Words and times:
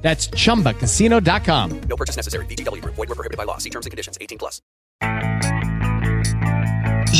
That's 0.00 0.28
chumbacasino.com. 0.28 1.80
No 1.88 1.96
purchase 1.96 2.16
necessary. 2.16 2.46
VGW 2.46 2.80
Group. 2.80 2.94
Void 2.94 3.08
were 3.08 3.16
prohibited 3.16 3.36
by 3.36 3.44
law. 3.44 3.58
See 3.58 3.70
terms 3.70 3.86
and 3.86 3.90
conditions. 3.90 4.16
18 4.20 4.38
plus. 4.38 4.62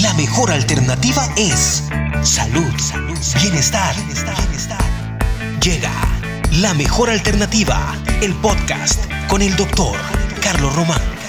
La 0.03 0.13
mejor 0.15 0.51
alternativa 0.51 1.27
es 1.37 1.83
salud, 2.23 2.79
salud, 2.79 3.19
bienestar, 3.43 3.97
bienestar, 3.97 4.37
bienestar. 4.43 5.59
Llega 5.61 5.93
la 6.61 6.75
mejor 6.75 7.09
alternativa, 7.11 7.95
el 8.23 8.35
podcast 8.35 9.05
con 9.29 9.43
el 9.43 9.57
doctor 9.57 9.97
Carlos 10.43 10.75
Román. 10.77 11.26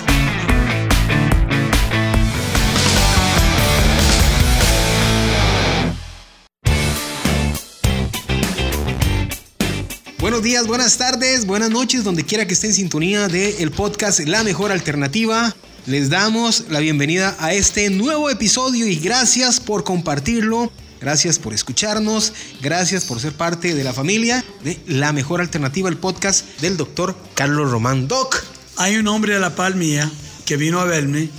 Buenos 10.19 10.41
días, 10.41 10.65
buenas 10.65 10.97
tardes, 10.97 11.45
buenas 11.45 11.69
noches, 11.69 12.03
donde 12.03 12.25
quiera 12.25 12.47
que 12.47 12.55
esté 12.55 12.65
en 12.65 12.73
sintonía 12.73 13.27
del 13.27 13.69
podcast 13.69 14.19
La 14.21 14.43
Mejor 14.43 14.71
Alternativa. 14.71 15.55
Les 15.85 16.09
damos 16.09 16.63
la 16.69 16.79
bienvenida 16.79 17.37
a 17.39 17.53
este 17.53 17.91
nuevo 17.91 18.31
episodio 18.31 18.87
y 18.87 18.95
gracias 18.95 19.59
por 19.59 19.83
compartirlo, 19.83 20.71
gracias 20.99 21.37
por 21.37 21.53
escucharnos, 21.53 22.33
gracias 22.63 23.05
por 23.05 23.19
ser 23.19 23.33
parte 23.33 23.75
de 23.75 23.83
la 23.83 23.93
familia 23.93 24.43
de 24.63 24.81
La 24.87 25.13
Mejor 25.13 25.39
Alternativa, 25.39 25.87
el 25.87 25.97
podcast 25.97 26.47
del 26.61 26.77
doctor 26.77 27.15
Carlos 27.35 27.69
Román 27.69 28.07
Doc. 28.07 28.43
Hay 28.77 28.95
un 28.95 29.07
hombre 29.09 29.35
de 29.35 29.39
la 29.39 29.55
pal 29.55 29.75
mía 29.75 30.11
que 30.47 30.57
vino 30.57 30.79
a 30.79 30.85
verme. 30.85 31.29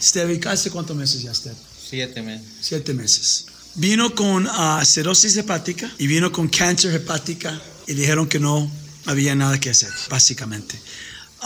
Stevie, 0.00 0.40
¿hace 0.46 0.70
cuántos 0.70 0.96
meses 0.96 1.22
ya, 1.22 1.34
Steve? 1.34 1.54
Siete 1.90 2.22
meses. 2.22 2.46
Siete 2.62 2.94
meses. 2.94 3.46
Vino 3.74 4.14
con 4.14 4.48
ah, 4.50 4.82
cirrosis 4.86 5.36
hepática 5.36 5.92
y 5.98 6.06
vino 6.06 6.32
con 6.32 6.48
cáncer 6.48 6.94
hepática 6.94 7.60
y 7.86 7.94
dijeron 7.94 8.28
que 8.28 8.40
no 8.40 8.70
había 9.04 9.34
nada 9.34 9.58
que 9.60 9.70
hacer, 9.70 9.90
básicamente. 10.10 10.78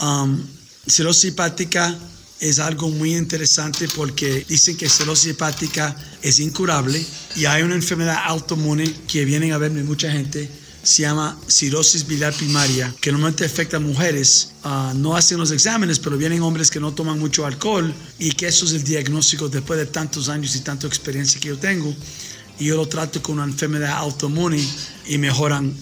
Um, 0.01 0.41
cirrosis 0.87 1.31
hepática 1.31 1.97
es 2.39 2.59
algo 2.59 2.89
muy 2.89 3.15
interesante 3.15 3.87
porque 3.89 4.45
dicen 4.47 4.75
que 4.75 4.89
cirrosis 4.89 5.31
hepática 5.31 5.95
es 6.21 6.39
incurable 6.39 7.05
y 7.35 7.45
hay 7.45 7.61
una 7.61 7.75
enfermedad 7.75 8.17
autoinmune 8.25 8.91
que 9.07 9.25
vienen 9.25 9.51
a 9.51 9.57
verme 9.57 9.83
mucha 9.83 10.11
gente 10.11 10.49
se 10.83 11.03
llama 11.03 11.37
cirrosis 11.47 12.05
biliar 12.05 12.33
primaria, 12.33 12.93
que 12.99 13.11
normalmente 13.11 13.45
afecta 13.45 13.77
a 13.77 13.79
mujeres. 13.79 14.53
Ah, 14.63 14.93
no 14.95 15.15
hacen 15.15 15.37
los 15.37 15.51
exámenes, 15.51 15.99
pero 15.99 16.17
vienen 16.17 16.41
hombres 16.41 16.71
que 16.71 16.79
no 16.79 16.93
toman 16.93 17.19
mucho 17.19 17.45
alcohol 17.45 17.93
y 18.17 18.31
que 18.31 18.47
eso 18.47 18.65
es 18.65 18.73
el 18.73 18.83
diagnóstico 18.83 19.47
después 19.49 19.79
de 19.79 19.85
tantos 19.85 20.29
años 20.29 20.55
y 20.55 20.61
tanta 20.61 20.87
experiencia 20.87 21.39
que 21.39 21.49
yo 21.49 21.57
tengo. 21.57 21.93
Y 22.59 22.65
yo 22.65 22.77
lo 22.77 22.87
trato 22.87 23.21
con 23.21 23.35
una 23.35 23.45
enfermedad 23.45 23.93
autoinmune 23.97 24.63
y 25.07 25.17
mejoran 25.17 25.75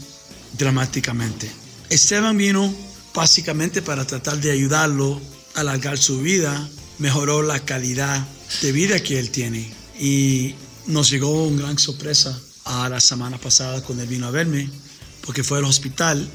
dramáticamente. 0.54 1.50
Esteban 1.90 2.38
vino 2.38 2.74
básicamente 3.14 3.82
para 3.82 4.06
tratar 4.06 4.40
de 4.40 4.52
ayudarlo 4.52 5.20
a 5.56 5.62
alargar 5.62 5.98
su 5.98 6.22
vida, 6.22 6.70
mejoró 7.00 7.42
la 7.42 7.60
calidad 7.60 8.26
de 8.62 8.72
vida 8.72 9.02
que 9.02 9.20
él 9.20 9.30
tiene 9.30 9.72
y 10.00 10.56
nos 10.88 11.10
llegó 11.10 11.48
una 11.48 11.64
gran 11.64 11.80
sorpresa 11.80 12.40
a 12.66 12.90
la 12.90 13.00
semana 13.00 13.38
pasada 13.38 13.82
cuando 13.82 14.04
él 14.04 14.10
vino 14.10 14.28
a 14.28 14.32
verme 14.32 14.70
porque 15.26 15.44
fue 15.44 15.60
al 15.60 15.66
hospital 15.66 16.28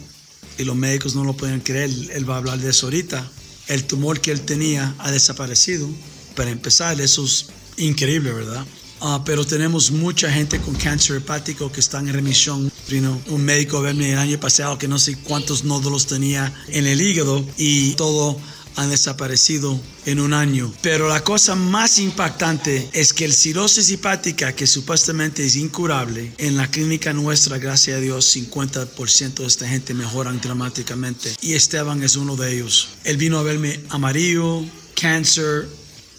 y 0.59 0.65
los 0.65 0.77
médicos 0.77 1.15
no 1.15 1.25
lo 1.25 1.37
pueden 1.37 1.61
creer, 1.61 1.91
él 2.13 2.29
va 2.29 2.35
a 2.35 2.39
hablar 2.39 2.59
de 2.59 2.71
eso 2.71 2.87
ahorita. 2.87 3.29
El 3.67 3.85
tumor 3.85 4.21
que 4.21 4.31
él 4.31 4.43
tenía 4.43 4.95
ha 4.99 5.11
desaparecido. 5.11 5.89
Para 6.37 6.51
empezar, 6.51 7.01
eso 7.01 7.25
es 7.25 7.47
increíble, 7.77 8.33
¿verdad? 8.33 8.65
Ah, 9.07 9.21
pero 9.23 9.45
tenemos 9.45 9.91
mucha 9.91 10.33
gente 10.33 10.59
con 10.61 10.75
cáncer 10.77 11.17
hepático 11.17 11.71
que 11.71 11.81
están 11.81 12.09
en 12.09 12.15
remisión. 12.15 12.73
Vino 12.89 13.21
un 13.27 13.45
médico 13.45 13.77
a 13.77 13.83
verme 13.83 14.11
el 14.11 14.19
año 14.19 14.41
pasado 14.41 14.79
que 14.79 14.89
no 14.89 14.99
sé 14.99 15.17
cuántos 15.17 15.63
nódulos 15.63 16.07
tenía 16.07 16.51
en 16.69 16.87
el 16.87 17.03
hígado 17.03 17.45
y 17.59 17.93
todo 17.97 18.41
han 18.77 18.89
desaparecido 18.89 19.79
en 20.07 20.21
un 20.21 20.33
año. 20.33 20.73
Pero 20.81 21.07
la 21.11 21.23
cosa 21.23 21.55
más 21.55 21.99
impactante 21.99 22.89
es 22.95 23.13
que 23.13 23.27
el 23.27 23.35
cirrosis 23.35 23.91
hepática, 23.91 24.55
que 24.55 24.67
supuestamente 24.67 25.45
es 25.45 25.57
incurable, 25.57 26.33
en 26.39 26.57
la 26.57 26.71
clínica 26.71 27.13
nuestra, 27.13 27.59
gracias 27.59 27.99
a 27.99 28.01
Dios, 28.01 28.35
50% 28.35 29.35
de 29.35 29.47
esta 29.47 29.69
gente 29.69 29.93
mejoran 29.93 30.41
dramáticamente. 30.41 31.37
Y 31.43 31.53
Esteban 31.53 32.03
es 32.03 32.17
uno 32.17 32.37
de 32.37 32.55
ellos. 32.55 32.89
Él 33.05 33.19
vino 33.19 33.39
a 33.39 33.43
verme 33.43 33.81
amarillo, 33.91 34.65
cáncer, 34.99 35.69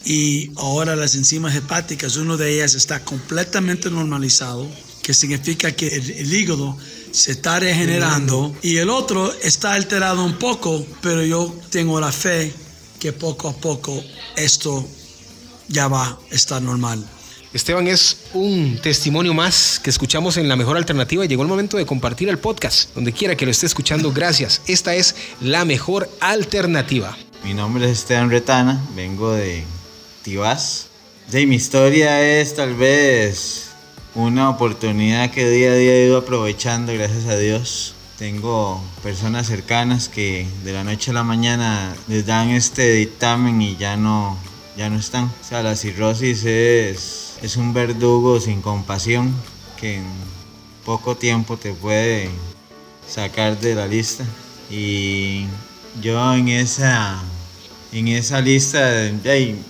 y 0.06 0.52
ahora 0.56 0.96
las 0.96 1.16
enzimas 1.16 1.56
hepáticas, 1.56 2.16
una 2.16 2.38
de 2.38 2.54
ellas 2.54 2.76
está 2.76 3.04
completamente 3.04 3.90
normalizado, 3.90 4.68
que 5.02 5.14
significa 5.14 5.72
que 5.72 5.88
el, 5.88 6.12
el 6.12 6.34
hígado 6.34 6.78
se 7.12 7.32
está 7.32 7.60
regenerando 7.60 8.56
y 8.62 8.78
el 8.78 8.90
otro 8.90 9.34
está 9.42 9.74
alterado 9.74 10.24
un 10.24 10.38
poco, 10.38 10.86
pero 11.02 11.24
yo 11.24 11.54
tengo 11.70 12.00
la 12.00 12.12
fe 12.12 12.54
que 13.00 13.14
poco 13.14 13.50
a 13.50 13.56
poco 13.56 14.04
esto 14.36 14.88
ya 15.68 15.88
va 15.88 16.08
a 16.08 16.36
estar 16.36 16.62
normal. 16.62 17.06
Esteban 17.54 17.88
es 17.88 18.18
un 18.34 18.80
testimonio 18.84 19.34
más 19.34 19.80
que 19.82 19.90
escuchamos 19.90 20.36
en 20.36 20.50
La 20.50 20.58
Mejor 20.58 20.76
Alternativa 20.76 21.24
y 21.24 21.30
llegó 21.30 21.42
el 21.42 21.48
momento 21.48 21.78
de 21.78 21.86
compartir 21.86 22.28
el 22.28 22.38
podcast. 22.38 22.94
Donde 22.94 23.14
quiera 23.14 23.38
que 23.38 23.46
lo 23.46 23.52
esté 23.52 23.66
escuchando, 23.66 24.12
gracias. 24.12 24.62
Esta 24.68 24.94
es 24.94 25.16
La 25.40 25.64
Mejor 25.64 26.10
Alternativa. 26.20 27.18
Mi 27.46 27.54
nombre 27.54 27.86
es 27.86 28.00
Esteban 28.00 28.30
Retana, 28.30 28.86
vengo 28.94 29.32
de 29.32 29.64
Tibás. 30.26 30.88
De 31.30 31.46
mi 31.46 31.56
historia 31.56 32.20
es 32.40 32.56
tal 32.56 32.74
vez 32.74 33.70
una 34.16 34.50
oportunidad 34.50 35.30
que 35.30 35.48
día 35.48 35.70
a 35.70 35.76
día 35.76 35.94
he 35.94 36.06
ido 36.08 36.18
aprovechando, 36.18 36.92
gracias 36.96 37.28
a 37.28 37.38
Dios. 37.38 37.94
Tengo 38.18 38.82
personas 39.04 39.46
cercanas 39.46 40.10
que 40.10 40.48
de 40.64 40.74
la 40.74 40.84
noche 40.84 41.12
a 41.12 41.14
la 41.14 41.24
mañana 41.24 41.96
les 42.08 42.26
dan 42.26 42.50
este 42.50 42.94
dictamen 42.94 43.62
y 43.62 43.78
ya 43.78 43.98
no, 43.98 44.36
ya 44.76 44.90
no 44.90 44.98
están. 44.98 45.26
O 45.26 45.44
sea, 45.48 45.62
la 45.62 45.76
cirrosis 45.76 46.44
es, 46.44 47.38
es 47.44 47.56
un 47.56 47.76
verdugo 47.76 48.40
sin 48.40 48.64
compasión 48.64 49.32
que 49.80 49.98
en 49.98 50.06
poco 50.86 51.16
tiempo 51.16 51.56
te 51.58 51.74
puede 51.74 52.32
sacar 53.08 53.60
de 53.60 53.76
la 53.76 53.86
lista. 53.86 54.26
Y 54.72 55.46
yo 56.02 56.34
en 56.34 56.48
esa, 56.48 57.22
en 57.96 58.10
esa 58.10 58.42
lista 58.42 59.10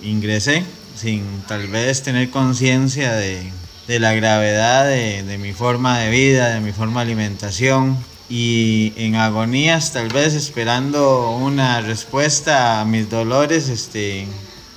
ingresé 0.02 0.64
sin 0.96 1.22
tal 1.46 1.68
vez 1.68 2.02
tener 2.02 2.28
conciencia 2.30 3.12
de, 3.12 3.52
de 3.86 4.00
la 4.00 4.14
gravedad 4.14 4.84
de, 4.88 5.22
de, 5.22 5.38
mi 5.38 5.52
forma 5.52 6.00
de 6.00 6.10
vida, 6.10 6.48
de 6.48 6.60
mi 6.60 6.72
forma 6.72 7.04
de 7.04 7.12
alimentación 7.12 7.96
y 8.28 8.92
en 8.96 9.14
agonías 9.14 9.92
tal 9.92 10.08
vez 10.08 10.34
esperando 10.34 11.30
una 11.36 11.80
respuesta 11.82 12.80
a 12.80 12.84
mis 12.84 13.08
dolores, 13.08 13.68
este, 13.68 14.26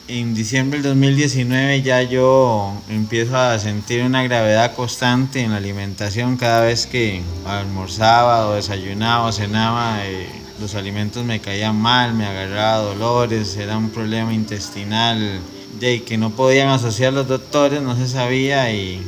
en 0.07 0.35
diciembre 0.35 0.81
del 0.81 0.91
2019 0.91 1.81
ya 1.81 2.03
yo 2.03 2.79
empiezo 2.87 3.35
a 3.35 3.57
sentir 3.57 4.03
una 4.03 4.21
gravedad 4.21 4.75
constante 4.75 5.41
en 5.41 5.51
la 5.51 5.57
alimentación 5.57 6.37
cada 6.37 6.61
vez 6.61 6.85
que 6.85 7.23
almorzaba 7.47 8.47
o 8.47 8.53
desayunaba 8.53 9.25
o 9.25 9.31
cenaba. 9.31 10.05
Eh, 10.05 10.48
los 10.59 10.75
alimentos 10.75 11.23
me 11.23 11.39
caían 11.39 11.75
mal, 11.75 12.13
me 12.13 12.25
agarraba 12.25 12.77
dolores, 12.77 13.55
era 13.57 13.77
un 13.77 13.89
problema 13.89 14.33
intestinal 14.33 15.39
de 15.79 16.03
que 16.03 16.17
no 16.17 16.31
podían 16.31 16.69
asociar 16.69 17.13
los 17.13 17.27
doctores, 17.27 17.81
no 17.81 17.95
se 17.95 18.07
sabía 18.07 18.71
y 18.73 19.01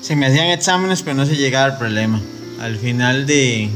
se 0.00 0.16
me 0.16 0.26
hacían 0.26 0.48
exámenes 0.48 1.02
pero 1.02 1.16
no 1.16 1.26
se 1.26 1.36
llegaba 1.36 1.66
al 1.66 1.78
problema. 1.78 2.20
Al 2.60 2.76
final 2.76 3.26
de, 3.26 3.70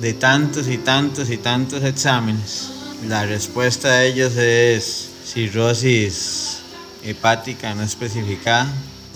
de 0.00 0.12
tantos 0.14 0.68
y 0.68 0.78
tantos 0.78 1.30
y 1.30 1.38
tantos 1.38 1.82
exámenes, 1.82 2.70
la 3.06 3.24
respuesta 3.24 3.90
de 3.90 4.08
ellos 4.08 4.36
es 4.36 5.08
cirrosis 5.24 6.58
hepática 7.02 7.74
no 7.74 7.82
especificada. 7.82 8.70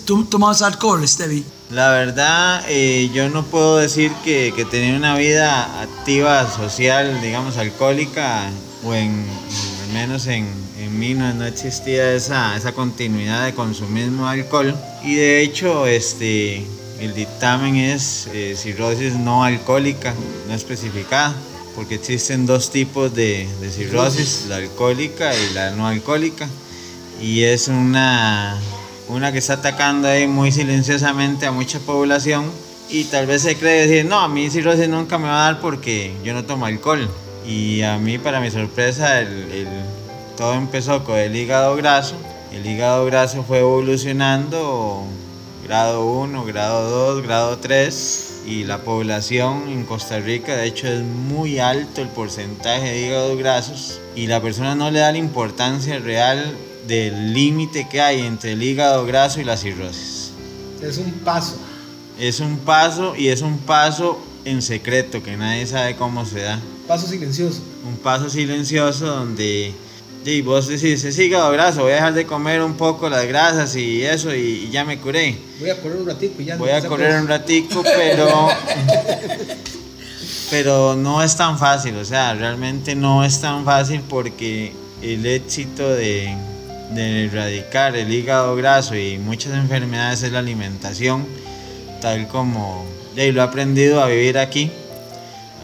¿Tú 0.05 0.25
tomas 0.25 0.61
alcohol, 0.61 1.07
Stevie? 1.07 1.43
La 1.69 1.89
verdad, 1.91 2.63
eh, 2.67 3.09
yo 3.13 3.29
no 3.29 3.43
puedo 3.43 3.77
decir 3.77 4.11
que, 4.23 4.53
que 4.55 4.63
tenía 4.65 4.95
una 4.95 5.17
vida 5.17 5.81
activa, 5.81 6.47
social, 6.51 7.19
digamos, 7.21 7.57
alcohólica, 7.57 8.49
o 8.83 8.93
en, 8.93 9.25
al 9.87 9.93
menos 9.93 10.27
en, 10.27 10.47
en 10.79 10.99
mí 10.99 11.13
no, 11.13 11.33
no 11.33 11.45
existía 11.45 12.13
esa, 12.13 12.55
esa 12.55 12.73
continuidad 12.73 13.45
de 13.45 13.53
consumismo 13.53 14.25
de 14.25 14.41
alcohol. 14.41 14.75
Y 15.03 15.15
de 15.15 15.41
hecho, 15.41 15.87
este, 15.87 16.65
el 16.99 17.13
dictamen 17.15 17.75
es 17.75 18.27
eh, 18.33 18.55
cirrosis 18.57 19.13
no 19.15 19.43
alcohólica, 19.43 20.13
no 20.47 20.53
especificada, 20.53 21.33
porque 21.75 21.95
existen 21.95 22.45
dos 22.45 22.69
tipos 22.69 23.15
de, 23.15 23.47
de 23.61 23.71
cirrosis, 23.71 24.45
la 24.47 24.57
alcohólica 24.57 25.33
y 25.35 25.53
la 25.53 25.71
no 25.71 25.87
alcohólica. 25.87 26.47
Y 27.19 27.43
es 27.43 27.67
una, 27.67 28.59
una 29.09 29.31
que 29.31 29.39
está 29.39 29.53
atacando 29.53 30.07
ahí 30.07 30.27
muy 30.27 30.51
silenciosamente 30.51 31.45
a 31.45 31.51
mucha 31.51 31.79
población 31.79 32.49
y 32.89 33.05
tal 33.05 33.25
vez 33.25 33.41
se 33.41 33.57
cree 33.57 33.87
decir, 33.87 34.05
no, 34.05 34.19
a 34.19 34.27
mí 34.27 34.49
cirrosis 34.49 34.87
nunca 34.87 35.17
me 35.17 35.27
va 35.27 35.47
a 35.47 35.51
dar 35.51 35.61
porque 35.61 36.13
yo 36.23 36.33
no 36.33 36.43
tomo 36.45 36.65
alcohol. 36.65 37.09
Y 37.45 37.81
a 37.81 37.97
mí, 37.97 38.17
para 38.17 38.39
mi 38.39 38.51
sorpresa, 38.51 39.19
el, 39.19 39.67
todo 40.37 40.53
empezó 40.53 41.03
con 41.03 41.17
el 41.17 41.35
hígado 41.35 41.75
graso. 41.75 42.15
El 42.51 42.65
hígado 42.65 43.05
graso 43.05 43.43
fue 43.43 43.59
evolucionando, 43.59 45.03
grado 45.63 46.05
1, 46.05 46.45
grado 46.45 47.15
2, 47.15 47.23
grado 47.23 47.57
3. 47.57 48.41
Y 48.45 48.65
la 48.65 48.79
población 48.79 49.69
en 49.69 49.85
Costa 49.85 50.19
Rica, 50.19 50.55
de 50.55 50.67
hecho, 50.67 50.87
es 50.87 51.01
muy 51.01 51.59
alto 51.59 52.01
el 52.01 52.09
porcentaje 52.09 52.91
de 52.91 53.07
hígados 53.07 53.37
grasos. 53.37 53.99
Y 54.15 54.27
la 54.27 54.41
persona 54.41 54.75
no 54.75 54.91
le 54.91 54.99
da 54.99 55.11
la 55.11 55.17
importancia 55.17 55.97
real 55.99 56.55
del 56.87 57.33
límite 57.33 57.87
que 57.89 58.01
hay 58.01 58.21
entre 58.21 58.53
el 58.53 58.63
hígado 58.63 59.05
graso 59.05 59.41
y 59.41 59.43
la 59.43 59.57
cirrosis. 59.57 60.31
Es 60.81 60.97
un 60.97 61.11
paso. 61.11 61.57
Es 62.19 62.39
un 62.39 62.57
paso 62.59 63.15
y 63.15 63.29
es 63.29 63.41
un 63.41 63.57
paso 63.59 64.19
en 64.45 64.61
secreto 64.61 65.23
que 65.23 65.37
nadie 65.37 65.65
sabe 65.65 65.95
cómo 65.95 66.25
se 66.25 66.41
da. 66.41 66.59
Paso 66.87 67.07
silencioso. 67.07 67.61
Un 67.85 67.97
paso 67.97 68.29
silencioso 68.29 69.05
donde 69.05 69.73
y 70.25 70.41
vos 70.41 70.67
decís, 70.67 71.03
es 71.03 71.19
hígado 71.19 71.51
graso, 71.51 71.81
voy 71.81 71.91
a 71.91 71.95
dejar 71.95 72.13
de 72.13 72.25
comer 72.25 72.61
un 72.61 72.75
poco 72.75 73.09
las 73.09 73.25
grasas 73.25 73.75
y 73.75 74.03
eso 74.03 74.33
y, 74.33 74.67
y 74.67 74.69
ya 74.71 74.85
me 74.85 74.97
curé. 74.97 75.37
Voy 75.59 75.69
a 75.69 75.81
correr 75.81 75.97
un 75.97 76.07
ratico 76.07 76.41
y 76.41 76.45
ya. 76.45 76.55
Voy 76.55 76.69
a 76.69 76.87
correr 76.87 77.19
un 77.19 77.27
ratico, 77.27 77.83
pero 77.83 78.47
pero 80.49 80.95
no 80.95 81.21
es 81.23 81.35
tan 81.35 81.57
fácil, 81.57 81.97
o 81.97 82.05
sea, 82.05 82.33
realmente 82.35 82.95
no 82.95 83.25
es 83.25 83.41
tan 83.41 83.65
fácil 83.65 84.01
porque 84.07 84.71
el 85.01 85.25
éxito 85.25 85.89
de, 85.89 86.33
de 86.95 87.25
erradicar 87.25 87.95
el 87.95 88.11
hígado 88.11 88.55
graso 88.55 88.95
y 88.95 89.17
muchas 89.17 89.53
enfermedades 89.53 90.23
es 90.23 90.31
la 90.31 90.39
alimentación, 90.39 91.25
tal 92.01 92.27
como 92.27 92.85
y 93.15 93.31
lo 93.31 93.41
he 93.41 93.43
aprendido 93.43 94.01
a 94.01 94.07
vivir 94.07 94.37
aquí, 94.37 94.71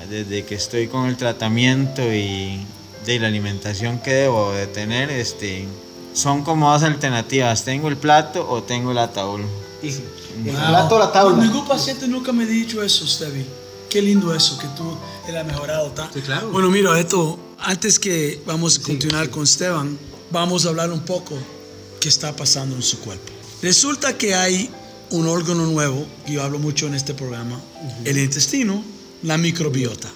desde 0.09 0.45
que 0.45 0.55
estoy 0.55 0.87
con 0.87 1.07
el 1.07 1.17
tratamiento 1.17 2.01
y 2.01 2.59
de 3.05 3.19
la 3.19 3.27
alimentación 3.27 3.99
que 3.99 4.13
debo 4.13 4.51
de 4.51 4.67
tener, 4.67 5.09
este, 5.09 5.65
son 6.13 6.43
como 6.43 6.71
dos 6.71 6.83
alternativas, 6.83 7.63
tengo 7.63 7.87
el 7.87 7.97
plato 7.97 8.47
o 8.49 8.63
tengo 8.63 8.91
el 8.91 8.97
ataúd. 8.99 9.41
Hijo, 9.81 10.01
Wow. 10.43 10.53
El 10.53 10.55
plato 10.55 10.95
o 10.95 10.99
la 10.99 11.11
tabla. 11.11 11.43
Ningún 11.43 11.67
paciente 11.67 12.07
nunca 12.07 12.31
me 12.31 12.43
ha 12.43 12.47
dicho 12.47 12.81
eso, 12.81 13.05
Stevie. 13.05 13.45
Qué 13.89 14.01
lindo 14.01 14.33
eso, 14.33 14.57
que 14.57 14.67
tú 14.69 14.95
él 15.27 15.37
ha 15.37 15.43
mejorado. 15.43 15.87
¿tá? 15.89 16.09
Sí, 16.13 16.21
claro. 16.21 16.49
Bueno, 16.49 16.69
mira, 16.69 16.97
esto, 16.97 17.37
antes 17.59 17.99
que 17.99 18.41
vamos 18.45 18.79
a 18.79 18.83
continuar 18.83 19.29
con 19.29 19.43
Esteban, 19.43 19.97
vamos 20.31 20.65
a 20.65 20.69
hablar 20.69 20.91
un 20.91 21.01
poco 21.01 21.37
qué 21.99 22.09
está 22.09 22.35
pasando 22.35 22.75
en 22.75 22.83
su 22.83 22.99
cuerpo. 22.99 23.31
Resulta 23.61 24.17
que 24.17 24.35
hay 24.35 24.69
un 25.11 25.27
órgano 25.27 25.65
nuevo, 25.65 26.07
y 26.27 26.33
yo 26.33 26.43
hablo 26.43 26.59
mucho 26.59 26.87
en 26.87 26.95
este 26.95 27.13
programa, 27.13 27.61
el 28.05 28.17
intestino, 28.17 28.83
la 29.23 29.37
microbiota. 29.37 30.09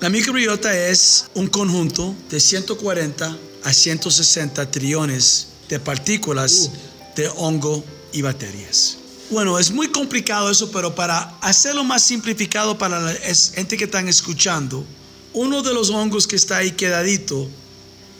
La 0.00 0.08
microbiota 0.08 0.76
es 0.76 1.26
un 1.34 1.46
conjunto 1.46 2.14
de 2.28 2.40
140 2.40 3.38
a 3.62 3.72
160 3.72 4.70
trillones 4.70 5.46
de 5.68 5.78
partículas 5.78 6.70
de 7.14 7.28
hongo 7.36 7.84
y 8.12 8.20
bacterias. 8.22 8.98
Bueno, 9.30 9.58
es 9.58 9.70
muy 9.70 9.88
complicado 9.88 10.50
eso, 10.50 10.70
pero 10.72 10.94
para 10.94 11.38
hacerlo 11.40 11.84
más 11.84 12.02
simplificado 12.02 12.76
para 12.76 13.00
la 13.00 13.14
gente 13.14 13.76
que 13.76 13.84
están 13.84 14.08
escuchando, 14.08 14.84
uno 15.32 15.62
de 15.62 15.72
los 15.72 15.88
hongos 15.90 16.26
que 16.26 16.36
está 16.36 16.58
ahí 16.58 16.72
quedadito, 16.72 17.48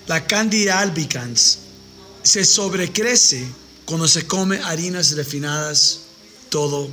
la 0.07 0.27
Candida 0.27 0.81
albicans, 0.81 1.59
se 2.23 2.45
sobrecrece 2.45 3.47
cuando 3.85 4.09
se 4.09 4.27
come 4.27 4.59
harinas 4.59 5.13
refinadas 5.13 6.01
todo 6.49 6.89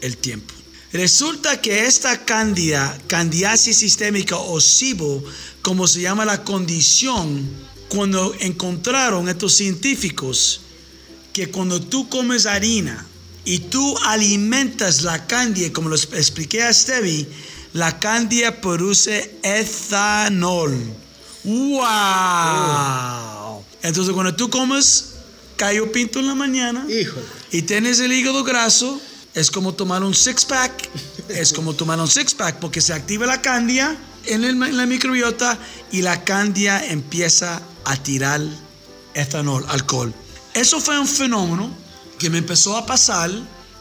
el 0.00 0.16
tiempo. 0.16 0.54
Resulta 0.92 1.60
que 1.60 1.86
esta 1.86 2.24
cándida, 2.24 2.98
candidiasis 3.08 3.76
sistémica 3.76 4.36
o 4.36 4.60
SIBO, 4.60 5.22
como 5.60 5.86
se 5.86 6.00
llama 6.00 6.24
la 6.24 6.44
condición, 6.44 7.46
cuando 7.88 8.34
encontraron 8.40 9.28
estos 9.28 9.54
científicos 9.54 10.60
que 11.32 11.50
cuando 11.50 11.80
tú 11.80 12.08
comes 12.08 12.46
harina 12.46 13.06
y 13.44 13.58
tú 13.58 13.96
alimentas 13.98 15.02
la 15.02 15.26
cándida, 15.26 15.72
como 15.72 15.88
lo 15.88 15.96
expliqué 15.96 16.62
a 16.62 16.72
Stevie, 16.72 17.26
la 17.72 17.98
cándida 17.98 18.60
produce 18.60 19.38
etanol. 19.42 20.76
¡Wow! 22.28 23.62
Entonces 23.82 24.12
cuando 24.14 24.34
tú 24.34 24.50
comes 24.50 25.14
callo 25.56 25.90
pinto 25.90 26.18
en 26.20 26.26
la 26.26 26.34
mañana 26.34 26.86
Híjole. 26.88 27.24
y 27.50 27.62
tienes 27.62 27.98
el 28.00 28.12
hígado 28.12 28.44
graso, 28.44 29.00
es 29.34 29.50
como 29.50 29.74
tomar 29.74 30.02
un 30.02 30.14
six 30.14 30.44
pack, 30.44 30.88
es 31.28 31.52
como 31.52 31.74
tomar 31.74 31.98
un 32.00 32.08
six 32.08 32.34
pack 32.34 32.58
porque 32.58 32.80
se 32.80 32.92
activa 32.92 33.26
la 33.26 33.40
cándida 33.42 33.96
en, 34.26 34.44
el- 34.44 34.62
en 34.62 34.76
la 34.76 34.86
microbiota 34.86 35.58
y 35.90 36.02
la 36.02 36.22
cándida 36.24 36.84
empieza 36.86 37.60
a 37.84 37.96
tirar 37.96 38.40
etanol, 39.14 39.64
alcohol. 39.68 40.12
Eso 40.54 40.80
fue 40.80 40.98
un 40.98 41.08
fenómeno 41.08 41.70
que 42.18 42.30
me 42.30 42.38
empezó 42.38 42.76
a 42.76 42.84
pasar 42.86 43.30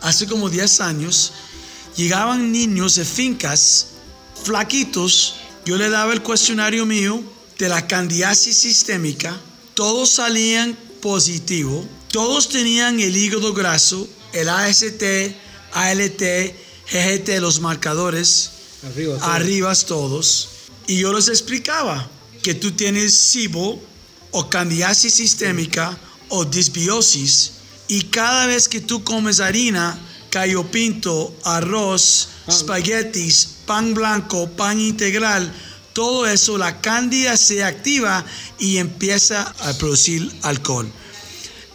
hace 0.02 0.26
como 0.28 0.50
10 0.50 0.82
años. 0.82 1.34
Llegaban 1.96 2.52
niños 2.52 2.96
de 2.96 3.06
fincas 3.06 3.88
flaquitos, 4.44 5.36
yo 5.66 5.76
le 5.78 5.90
daba 5.90 6.14
el 6.14 6.22
cuestionario 6.22 6.86
mío 6.86 7.22
de 7.58 7.70
la 7.70 7.88
candidiasis 7.88 8.58
sistémica, 8.58 9.40
todos 9.74 10.12
salían 10.12 10.78
positivo, 11.02 11.86
todos 12.12 12.50
tenían 12.50 13.00
el 13.00 13.16
hígado 13.16 13.54
graso, 13.54 14.08
el 14.34 14.50
AST, 14.50 15.04
ALT, 15.74 16.24
GGT, 16.92 17.40
los 17.40 17.60
marcadores, 17.60 18.52
arribas 19.22 19.86
todos, 19.86 20.50
y 20.88 21.00
yo 21.00 21.14
les 21.14 21.28
explicaba 21.28 22.10
que 22.44 22.54
tú 22.54 22.72
tienes 22.72 23.18
SIBO 23.18 23.82
o 24.32 24.50
candidiasis 24.50 25.16
sistémica 25.16 25.98
o 26.30 26.46
disbiosis, 26.46 27.52
y 27.88 28.04
cada 28.04 28.48
vez 28.48 28.68
que 28.68 28.82
tú 28.82 29.04
comes 29.04 29.40
harina, 29.40 30.00
callo 30.30 30.70
pinto, 30.70 31.36
arroz, 31.44 32.30
espaguetis, 32.48 33.48
pan 33.66 33.94
blanco, 33.94 34.50
pan 34.50 34.80
integral, 34.80 35.52
todo 35.98 36.28
eso, 36.28 36.60
la 36.60 36.80
cándida 36.80 37.36
se 37.38 37.64
activa 37.64 38.24
y 38.60 38.78
empieza 38.78 39.52
a 39.62 39.74
producir 39.80 40.32
alcohol. 40.44 40.88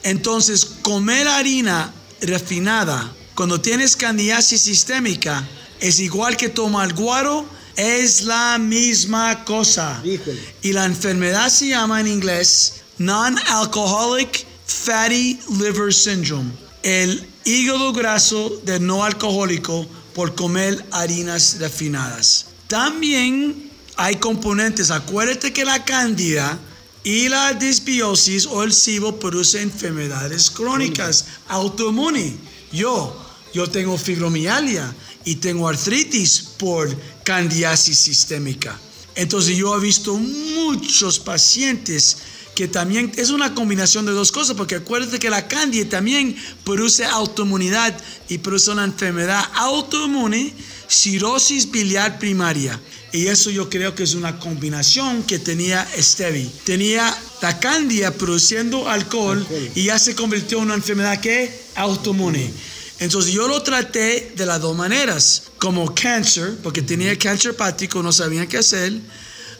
Entonces, 0.04 0.64
comer 0.64 1.26
harina 1.26 1.92
refinada 2.20 3.12
cuando 3.34 3.60
tienes 3.60 3.96
candidiasis 3.96 4.60
sistémica 4.62 5.44
es 5.80 5.98
igual 5.98 6.36
que 6.36 6.48
tomar 6.48 6.94
guaro, 6.94 7.44
es 7.74 8.22
la 8.22 8.58
misma 8.58 9.44
cosa. 9.44 10.00
Híjole. 10.04 10.40
Y 10.62 10.72
la 10.72 10.84
enfermedad 10.84 11.48
se 11.48 11.70
llama 11.70 12.00
en 12.00 12.06
inglés 12.06 12.74
Non-Alcoholic 12.98 14.46
Fatty 14.64 15.40
Liver 15.58 15.92
Syndrome. 15.92 16.52
El 16.84 17.26
hígado 17.44 17.92
graso 17.92 18.60
de 18.64 18.78
no 18.78 19.02
alcohólico 19.02 19.84
por 20.14 20.36
comer 20.36 20.86
harinas 20.92 21.56
refinadas. 21.58 22.46
También 22.68 23.71
hay 24.02 24.16
componentes. 24.16 24.90
Acuérdate 24.90 25.52
que 25.52 25.64
la 25.64 25.84
cándida 25.84 26.58
y 27.04 27.28
la 27.28 27.54
disbiosis 27.54 28.46
o 28.46 28.64
el 28.64 28.72
SIBO 28.72 29.20
produce 29.20 29.62
enfermedades 29.62 30.50
crónicas 30.50 31.26
autoinmunes. 31.46 32.32
Yo, 32.72 33.16
yo 33.54 33.68
tengo 33.70 33.96
fibromialgia 33.96 34.92
y 35.24 35.36
tengo 35.36 35.68
artritis 35.68 36.40
por 36.58 36.92
candidiasis 37.22 37.96
sistémica. 37.96 38.76
Entonces 39.14 39.56
yo 39.56 39.76
he 39.76 39.80
visto 39.80 40.16
muchos 40.16 41.20
pacientes 41.20 42.16
que 42.56 42.66
también 42.66 43.12
es 43.16 43.30
una 43.30 43.54
combinación 43.54 44.04
de 44.04 44.12
dos 44.12 44.32
cosas, 44.32 44.56
porque 44.56 44.74
acuérdate 44.76 45.18
que 45.18 45.30
la 45.30 45.46
candia 45.46 45.88
también 45.88 46.36
produce 46.64 47.04
autoinmunidad 47.04 47.96
y 48.28 48.38
produce 48.38 48.72
una 48.72 48.84
enfermedad 48.84 49.44
autoinmune, 49.54 50.52
cirrosis 50.92 51.70
biliar 51.70 52.18
primaria. 52.18 52.78
Y 53.12 53.26
eso 53.26 53.50
yo 53.50 53.68
creo 53.68 53.94
que 53.94 54.04
es 54.04 54.14
una 54.14 54.38
combinación 54.38 55.22
que 55.24 55.38
tenía 55.38 55.86
Stevie. 55.98 56.50
Tenía 56.64 57.14
la 57.40 57.58
candia 57.58 58.16
produciendo 58.16 58.88
alcohol, 58.88 59.46
y 59.74 59.84
ya 59.84 59.98
se 59.98 60.14
convirtió 60.14 60.58
en 60.58 60.64
una 60.64 60.74
enfermedad 60.74 61.20
que 61.20 61.50
autoinmune. 61.74 62.52
Entonces 63.00 63.32
yo 63.32 63.48
lo 63.48 63.62
traté 63.62 64.32
de 64.36 64.46
las 64.46 64.60
dos 64.60 64.76
maneras, 64.76 65.44
como 65.58 65.94
cáncer, 65.94 66.56
porque 66.62 66.82
tenía 66.82 67.18
cáncer 67.18 67.52
hepático, 67.52 68.02
no 68.02 68.12
sabía 68.12 68.46
qué 68.46 68.58
hacer. 68.58 68.92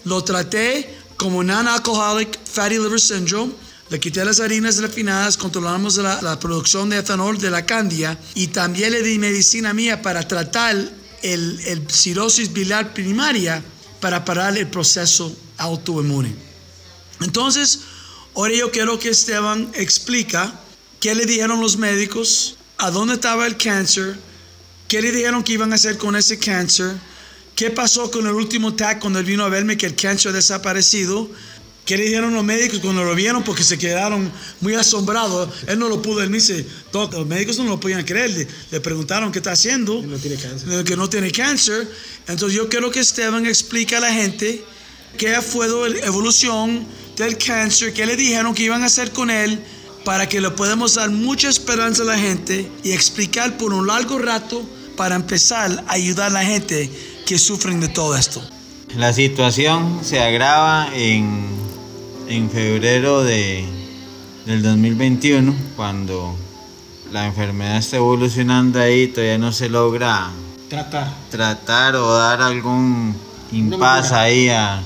Lo 0.05 0.23
traté 0.23 0.95
como 1.17 1.43
non-alcoholic 1.43 2.39
fatty 2.45 2.79
liver 2.79 3.01
syndrome. 3.01 3.53
Le 3.91 4.01
quité 4.01 4.25
las 4.25 4.41
harinas 4.41 4.79
refinadas, 4.79 5.37
controlamos 5.37 5.97
la, 5.97 6.23
la, 6.23 6.39
producción 6.41 6.89
de 6.89 6.99
etanol 6.99 7.37
de 7.37 7.51
la 7.51 7.67
candia 7.67 8.19
y 8.35 8.47
también 8.47 8.93
le 8.93 9.03
di 9.03 9.19
medicina 9.19 9.75
mía 9.75 10.01
para 10.01 10.27
tratar 10.27 11.02
el, 11.23 11.87
cirrosis 11.91 12.53
biliar 12.53 12.93
primaria 12.95 13.63
para 14.01 14.25
parar 14.25 14.57
el 14.57 14.69
proceso 14.69 15.35
autoinmune. 15.59 16.35
Entonces, 17.21 17.81
ahora 18.35 18.55
yo 18.55 18.71
quiero 18.71 18.99
que 18.99 19.11
Esteban 19.11 19.71
explica 19.75 20.61
qué 21.01 21.15
le 21.15 21.27
dijeron 21.27 21.61
los 21.61 21.77
médicos, 21.77 22.57
a 22.79 22.91
dónde 22.91 23.15
estaba 23.15 23.47
el 23.47 23.57
cáncer, 23.57 24.19
qué 24.89 25.01
le 25.01 25.13
dijeron 25.13 25.45
que 25.45 25.53
iban 25.53 25.73
a 25.73 25.77
hacer 25.77 25.99
con 25.99 26.17
ese 26.17 26.39
cáncer, 26.39 26.97
qué 27.55 27.71
pasó 27.71 28.11
con 28.11 28.27
el 28.27 28.33
último 28.33 28.75
TAC 28.75 29.01
cuando 29.01 29.21
él 29.21 29.25
vino 29.25 29.45
a 29.45 29.49
verme 29.49 29.77
que 29.77 29.87
el 29.87 29.95
cáncer 29.95 30.33
ha 30.33 30.35
desaparecido, 30.35 31.31
qué 31.85 31.97
le 31.97 32.05
dijeron 32.05 32.33
los 32.33 32.45
médicos 32.45 32.79
cuando 32.81 33.05
lo 33.05 33.15
vieron 33.15 33.43
porque 33.43 33.65
se 33.65 33.79
quedaron 33.79 34.31
muy 34.61 34.75
asombrados. 34.75 35.51
Él 35.67 35.79
no 35.79 35.89
lo 35.89 36.01
pudo, 36.01 36.23
él 36.23 36.31
me 36.31 36.39
dice, 36.39 36.65
los 36.93 37.27
médicos 37.27 37.59
no 37.59 37.65
lo 37.65 37.81
podían 37.81 38.05
creer, 38.05 38.49
le, 38.71 38.81
preguntaron 38.81 39.33
qué 39.33 39.39
está 39.39 39.53
haciendo, 39.53 40.01
Que 40.01 40.07
no 40.07 40.19
tiene 40.19 40.37
cáncer. 40.37 40.85
que 40.85 40.97
no 40.97 41.09
tiene 41.09 41.31
cáncer. 41.33 41.89
Entonces 42.29 42.57
yo 42.57 42.69
quiero 42.69 42.91
que 42.91 43.01
Esteban 43.01 43.47
explique 43.47 43.97
a 43.97 44.01
la 44.01 44.13
gente 44.13 44.65
qué 45.19 45.41
fue 45.43 45.69
la 45.69 46.07
evolución 46.07 46.87
del 47.17 47.37
cáncer, 47.37 47.93
qué 47.93 48.07
le 48.07 48.17
dijeron 48.17 48.55
que 48.55 48.65
iban 48.65 48.83
a 48.83 48.87
hacer 48.87 49.11
con 49.13 49.31
él 49.31 49.61
para 50.05 50.29
que 50.29 50.41
le 50.41 50.51
podamos 50.51 50.95
dar 50.95 51.11
mucha 51.11 51.49
esperanza 51.49 52.03
a 52.03 52.07
la 52.07 52.19
gente 52.19 52.69
y 52.83 52.93
explicar 52.93 53.57
por 53.57 53.73
un 53.73 53.87
largo 53.87 54.19
rato 54.19 54.67
para 54.97 55.15
empezar 55.15 55.85
a 55.87 55.93
ayudar 55.93 56.31
a 56.31 56.35
la 56.35 56.45
gente 56.45 56.91
que 57.27 57.39
sufren 57.39 57.81
de 57.81 57.89
todo 57.89 58.17
esto. 58.17 58.43
La 58.97 59.13
situación 59.13 60.01
se 60.05 60.21
agrava 60.21 60.91
en, 60.95 61.47
en 62.33 62.51
febrero 62.51 63.23
de, 63.23 63.65
del 64.47 64.63
2021, 64.63 65.55
cuando 65.77 66.35
la 67.13 67.27
enfermedad 67.27 67.77
está 67.77 67.97
evolucionando 67.97 68.81
ahí, 68.81 69.09
todavía 69.09 69.37
no 69.37 69.53
se 69.53 69.69
logra 69.69 70.31
Tratar. 70.71 71.13
tratar 71.31 71.97
o 71.97 72.11
dar 72.15 72.41
algún 72.41 73.15
impas 73.53 74.13
ahí 74.13 74.49
a, 74.49 74.83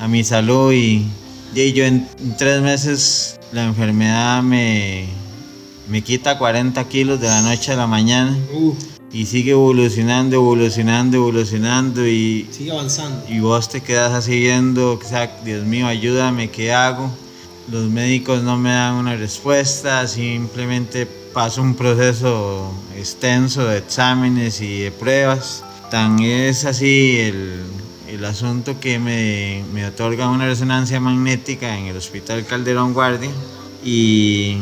a 0.00 0.08
mi 0.08 0.24
salud 0.24 0.72
y, 0.72 1.06
y 1.54 1.72
yo 1.74 1.84
en, 1.84 2.08
en 2.18 2.36
tres 2.38 2.62
meses 2.62 3.38
la 3.52 3.64
enfermedad 3.64 4.42
me, 4.42 5.06
me 5.88 6.00
quita 6.00 6.38
40 6.38 6.82
kilos 6.84 7.20
de 7.20 7.28
la 7.28 7.42
noche 7.42 7.72
a 7.72 7.76
la 7.76 7.86
mañana. 7.86 8.34
Uh, 8.54 8.74
y 9.16 9.24
sigue 9.24 9.52
evolucionando, 9.52 10.36
evolucionando, 10.36 11.16
evolucionando 11.16 12.06
y, 12.06 12.46
sigue 12.50 12.70
avanzando. 12.70 13.24
y 13.26 13.40
vos 13.40 13.66
te 13.66 13.80
quedas 13.80 14.12
así 14.12 14.38
viendo, 14.38 14.92
o 14.92 15.00
sea, 15.02 15.38
Dios 15.42 15.64
mío, 15.64 15.86
ayúdame, 15.86 16.50
¿qué 16.50 16.74
hago? 16.74 17.10
Los 17.72 17.84
médicos 17.88 18.42
no 18.42 18.58
me 18.58 18.68
dan 18.68 18.92
una 18.92 19.16
respuesta, 19.16 20.06
simplemente 20.06 21.06
paso 21.06 21.62
un 21.62 21.74
proceso 21.74 22.70
extenso 22.94 23.64
de 23.64 23.78
exámenes 23.78 24.60
y 24.60 24.80
de 24.80 24.90
pruebas. 24.90 25.64
Tan 25.90 26.20
es 26.20 26.66
así 26.66 27.16
el, 27.18 27.62
el 28.08 28.22
asunto 28.22 28.78
que 28.78 28.98
me, 28.98 29.64
me 29.72 29.86
otorgan 29.86 30.28
una 30.28 30.44
resonancia 30.44 31.00
magnética 31.00 31.78
en 31.78 31.86
el 31.86 31.96
Hospital 31.96 32.44
Calderón 32.44 32.92
Guardia 32.92 33.30
y 33.82 34.58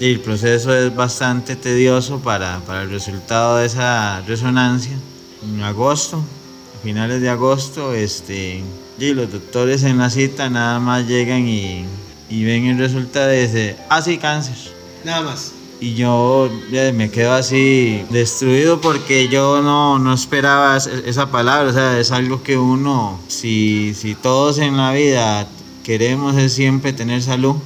el 0.00 0.20
proceso 0.20 0.74
es 0.74 0.94
bastante 0.94 1.56
tedioso 1.56 2.18
para, 2.18 2.60
para 2.60 2.82
el 2.82 2.90
resultado 2.90 3.56
de 3.58 3.66
esa 3.66 4.20
resonancia. 4.22 4.96
En 5.42 5.62
agosto, 5.62 6.18
a 6.18 6.82
finales 6.82 7.20
de 7.20 7.28
agosto, 7.28 7.94
este, 7.94 8.62
y 8.98 9.14
los 9.14 9.30
doctores 9.32 9.82
en 9.84 9.98
la 9.98 10.10
cita 10.10 10.48
nada 10.50 10.78
más 10.80 11.06
llegan 11.06 11.46
y, 11.48 11.84
y 12.30 12.44
ven 12.44 12.66
el 12.66 12.78
resultado 12.78 13.32
y 13.34 13.38
dicen, 13.42 13.76
ah, 13.88 14.02
sí, 14.02 14.18
cáncer. 14.18 14.56
Nada 15.04 15.22
más. 15.22 15.52
Y 15.80 15.94
yo 15.94 16.48
me 16.94 17.10
quedo 17.10 17.32
así 17.32 18.04
destruido 18.10 18.80
porque 18.80 19.28
yo 19.28 19.62
no, 19.62 19.98
no 19.98 20.14
esperaba 20.14 20.76
es- 20.76 20.86
esa 20.86 21.32
palabra. 21.32 21.70
O 21.70 21.72
sea, 21.72 21.98
es 21.98 22.12
algo 22.12 22.44
que 22.44 22.56
uno, 22.56 23.18
si, 23.26 23.92
si 23.94 24.14
todos 24.14 24.58
en 24.58 24.76
la 24.76 24.92
vida 24.92 25.48
queremos 25.82 26.36
es 26.36 26.52
siempre 26.52 26.92
tener 26.92 27.20
salud. 27.20 27.56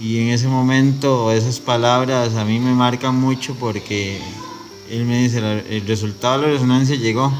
Y 0.00 0.18
en 0.18 0.28
ese 0.30 0.48
momento 0.48 1.30
esas 1.30 1.60
palabras 1.60 2.34
a 2.34 2.44
mí 2.44 2.58
me 2.58 2.74
marcan 2.74 3.14
mucho 3.14 3.54
porque 3.54 4.18
él 4.90 5.04
me 5.06 5.22
dice, 5.22 5.40
"La- 5.40 5.52
el 5.60 5.86
resultado 5.86 6.40
de 6.40 6.46
la 6.48 6.52
resonancia 6.54 6.96
llegó. 6.96 7.32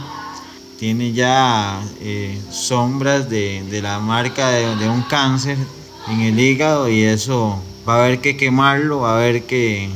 Tiene 0.78 1.12
ya 1.12 1.80
eh, 2.00 2.38
sombras 2.50 3.28
de, 3.30 3.62
de 3.70 3.80
la 3.82 4.00
marca 4.00 4.50
de, 4.50 4.88
un 4.88 5.02
cáncer 5.02 5.56
en 6.08 6.20
el 6.20 6.38
hígado 6.38 6.88
y 6.88 7.02
eso 7.02 7.62
va 7.88 7.96
a 7.96 8.04
haber 8.04 8.20
que 8.20 8.37
quemarlo, 8.37 9.00
va 9.00 9.12
a 9.12 9.16
haber 9.16 9.44
que, 9.44 9.88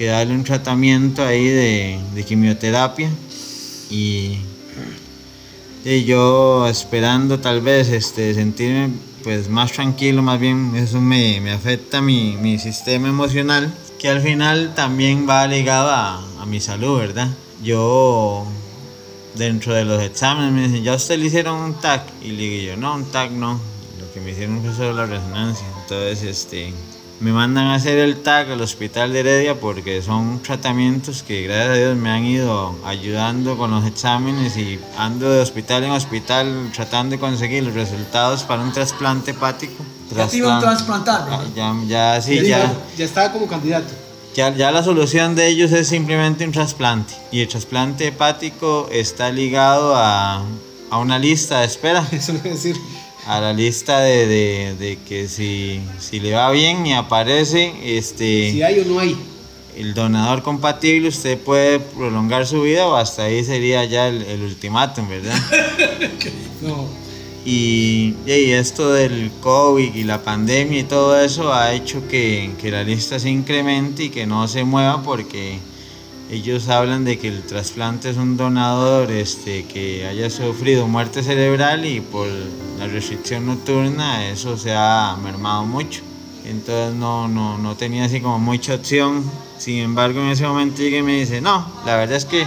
darle 0.00 0.34
un 0.34 0.44
tratamiento 0.44 1.24
ahí 1.24 1.46
de, 1.46 1.98
de 2.14 2.24
quimioterapia 2.24 3.08
y, 3.90 4.38
y 5.84 6.04
yo 6.04 6.66
esperando 6.68 7.38
tal 7.38 7.60
vez 7.62 7.88
este, 7.88 8.34
sentirme 8.34 8.90
pues 9.24 9.48
más 9.48 9.72
tranquilo, 9.72 10.22
más 10.22 10.38
bien 10.38 10.76
eso 10.76 11.00
me, 11.00 11.40
me 11.40 11.50
afecta 11.50 12.02
mi, 12.02 12.36
mi 12.36 12.58
sistema 12.58 13.08
emocional 13.08 13.74
que 13.98 14.10
al 14.10 14.20
final 14.20 14.74
también 14.74 15.26
va 15.26 15.46
ligado 15.46 15.88
a, 15.88 16.22
a 16.38 16.46
mi 16.46 16.60
salud, 16.60 16.98
¿verdad? 16.98 17.28
Yo 17.62 18.46
dentro 19.34 19.74
de 19.74 19.86
los 19.86 20.02
exámenes 20.02 20.52
me 20.52 20.68
dicen, 20.68 20.84
¿ya 20.84 20.94
usted 20.94 21.18
le 21.18 21.26
hicieron 21.26 21.58
un 21.58 21.74
TAC? 21.74 22.02
Y 22.22 22.32
le 22.32 22.42
digo 22.42 22.72
yo, 22.72 22.76
no, 22.76 22.94
un 22.94 23.06
TAC 23.06 23.30
no. 23.30 23.58
Lo 23.98 24.12
que 24.12 24.20
me 24.20 24.32
hicieron 24.32 24.62
fue 24.62 24.74
solo 24.74 24.92
la 24.92 25.06
resonancia. 25.06 25.66
Entonces, 25.82 26.22
este, 26.22 26.74
me 27.20 27.32
mandan 27.32 27.68
a 27.68 27.76
hacer 27.76 27.98
el 27.98 28.22
TAC 28.22 28.50
al 28.50 28.60
hospital 28.60 29.12
de 29.12 29.20
Heredia 29.20 29.60
porque 29.60 30.02
son 30.02 30.40
tratamientos 30.42 31.22
que 31.22 31.42
gracias 31.42 31.68
a 31.68 31.74
Dios 31.74 31.96
me 31.96 32.10
han 32.10 32.24
ido 32.24 32.76
ayudando 32.84 33.56
con 33.56 33.70
los 33.70 33.86
exámenes 33.86 34.56
y 34.56 34.78
ando 34.98 35.30
de 35.30 35.40
hospital 35.40 35.84
en 35.84 35.92
hospital 35.92 36.70
tratando 36.74 37.16
de 37.16 37.20
conseguir 37.20 37.62
los 37.62 37.74
resultados 37.74 38.42
para 38.42 38.62
un 38.62 38.72
trasplante 38.72 39.30
hepático. 39.30 39.84
Ya 40.14 40.26
te 40.26 40.36
iban 40.36 40.58
a 40.58 40.60
trasplantar, 40.60 41.24
¿verdad? 41.24 41.44
Ya, 41.54 41.74
ya, 41.86 42.20
sí, 42.20 42.46
ya, 42.46 42.72
ya 42.96 43.04
estaba 43.04 43.32
como 43.32 43.46
candidato. 43.46 43.92
Ya, 44.34 44.54
ya 44.54 44.72
la 44.72 44.82
solución 44.82 45.36
de 45.36 45.46
ellos 45.46 45.70
es 45.72 45.88
simplemente 45.88 46.44
un 46.44 46.52
trasplante. 46.52 47.14
Y 47.30 47.40
el 47.40 47.48
trasplante 47.48 48.08
hepático 48.08 48.88
está 48.90 49.30
ligado 49.30 49.94
a, 49.96 50.42
a 50.90 50.98
una 50.98 51.18
lista 51.18 51.60
de 51.60 51.66
espera. 51.66 52.06
Eso 52.12 52.32
no 52.32 52.38
es 52.38 52.44
decir. 52.44 52.76
A 53.26 53.40
la 53.40 53.52
lista 53.52 54.00
de, 54.00 54.26
de- 54.26 54.74
de 54.78 54.98
que 55.08 55.28
si, 55.28 55.80
si 55.98 56.20
le 56.20 56.32
va 56.32 56.50
bien 56.50 56.86
y 56.86 56.92
aparece 56.92 57.72
este, 57.82 58.52
Si 58.52 58.62
hay 58.62 58.80
o 58.80 58.84
no 58.84 58.98
hay. 59.00 59.16
el 59.76 59.94
donador 59.94 60.42
compatible, 60.42 61.08
usted 61.08 61.38
puede 61.38 61.80
prolongar 61.80 62.46
su 62.46 62.62
vida 62.62 62.86
o 62.86 62.96
hasta 62.96 63.24
ahí 63.24 63.42
sería 63.42 63.84
ya 63.86 64.08
el, 64.08 64.22
el 64.22 64.42
ultimátum, 64.42 65.08
¿verdad? 65.08 65.36
No. 66.62 66.86
Y, 67.46 68.14
y 68.26 68.52
esto 68.52 68.90
del 68.92 69.30
COVID 69.42 69.94
y 69.94 70.04
la 70.04 70.22
pandemia 70.22 70.80
y 70.80 70.84
todo 70.84 71.20
eso 71.20 71.52
ha 71.52 71.74
hecho 71.74 72.06
que, 72.08 72.50
que 72.60 72.70
la 72.70 72.82
lista 72.84 73.18
se 73.18 73.28
incremente 73.28 74.04
y 74.04 74.08
que 74.08 74.26
no 74.26 74.48
se 74.48 74.64
mueva 74.64 75.02
porque 75.02 75.58
ellos 76.34 76.68
hablan 76.68 77.04
de 77.04 77.16
que 77.16 77.28
el 77.28 77.42
trasplante 77.42 78.10
es 78.10 78.16
un 78.16 78.36
donador 78.36 79.12
este, 79.12 79.64
que 79.66 80.04
haya 80.04 80.28
sufrido 80.28 80.88
muerte 80.88 81.22
cerebral 81.22 81.86
y 81.86 82.00
por 82.00 82.26
la 82.78 82.88
restricción 82.88 83.46
nocturna 83.46 84.28
eso 84.28 84.56
se 84.56 84.74
ha 84.74 85.16
mermado 85.22 85.64
mucho. 85.64 86.02
Entonces 86.44 86.94
no, 86.94 87.28
no, 87.28 87.56
no 87.56 87.76
tenía 87.76 88.04
así 88.04 88.20
como 88.20 88.40
mucha 88.40 88.74
opción. 88.74 89.24
Sin 89.58 89.78
embargo, 89.78 90.20
en 90.20 90.30
ese 90.30 90.44
momento 90.44 90.82
llega 90.82 90.98
y 90.98 91.02
me 91.02 91.20
dice, 91.20 91.40
no, 91.40 91.66
la 91.86 91.96
verdad 91.96 92.16
es 92.16 92.24
que 92.24 92.44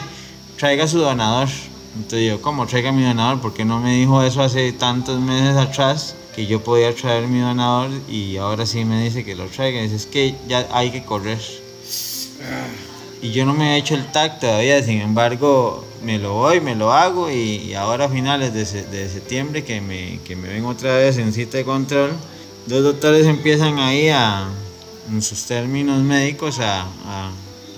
traiga 0.58 0.86
su 0.88 1.00
donador. 1.00 1.48
Entonces 1.96 2.28
yo, 2.28 2.42
¿cómo 2.42 2.68
traiga 2.68 2.92
mi 2.92 3.04
donador? 3.04 3.40
Porque 3.40 3.64
no 3.64 3.80
me 3.80 3.96
dijo 3.96 4.22
eso 4.22 4.42
hace 4.42 4.74
tantos 4.74 5.22
meses 5.22 5.56
atrás 5.56 6.16
que 6.36 6.46
yo 6.46 6.62
podía 6.62 6.94
traer 6.94 7.28
mi 7.28 7.40
donador 7.40 7.90
y 8.10 8.36
ahora 8.36 8.66
sí 8.66 8.84
me 8.84 9.02
dice 9.02 9.24
que 9.24 9.34
lo 9.34 9.46
traiga. 9.46 9.82
Dice, 9.82 9.96
es 9.96 10.06
que 10.06 10.36
ya 10.48 10.68
hay 10.74 10.92
que 10.92 11.06
correr. 11.06 11.40
Y 13.22 13.32
yo 13.32 13.46
no 13.46 13.54
me 13.54 13.74
he 13.76 13.78
hecho 13.80 13.96
el 13.96 14.06
TAC 14.12 14.40
todavía, 14.40 14.82
sin 14.84 15.02
embargo, 15.02 15.84
me 16.04 16.20
lo 16.20 16.34
voy, 16.34 16.62
me 16.62 16.76
lo 16.76 16.94
hago 16.94 17.32
y, 17.32 17.74
ahora 17.74 18.06
a 18.06 18.10
finales 18.10 18.54
de, 18.54 18.66
se- 18.66 18.86
de 18.86 19.10
septiembre 19.10 19.64
que 19.64 19.82
me, 19.82 20.20
que 20.24 20.36
me 20.36 20.48
ven 20.50 20.66
otra 20.66 20.96
vez 20.98 21.18
en 21.18 21.34
cita 21.34 21.58
de 21.58 21.66
control, 21.66 22.12
dos 22.68 22.84
doctores 22.84 23.26
empiezan 23.26 23.80
ahí 23.80 24.10
a, 24.10 24.48
en 25.12 25.22
sus 25.24 25.46
términos 25.46 26.02
médicos, 26.04 26.60
a, 26.60 26.82
a, 27.06 27.32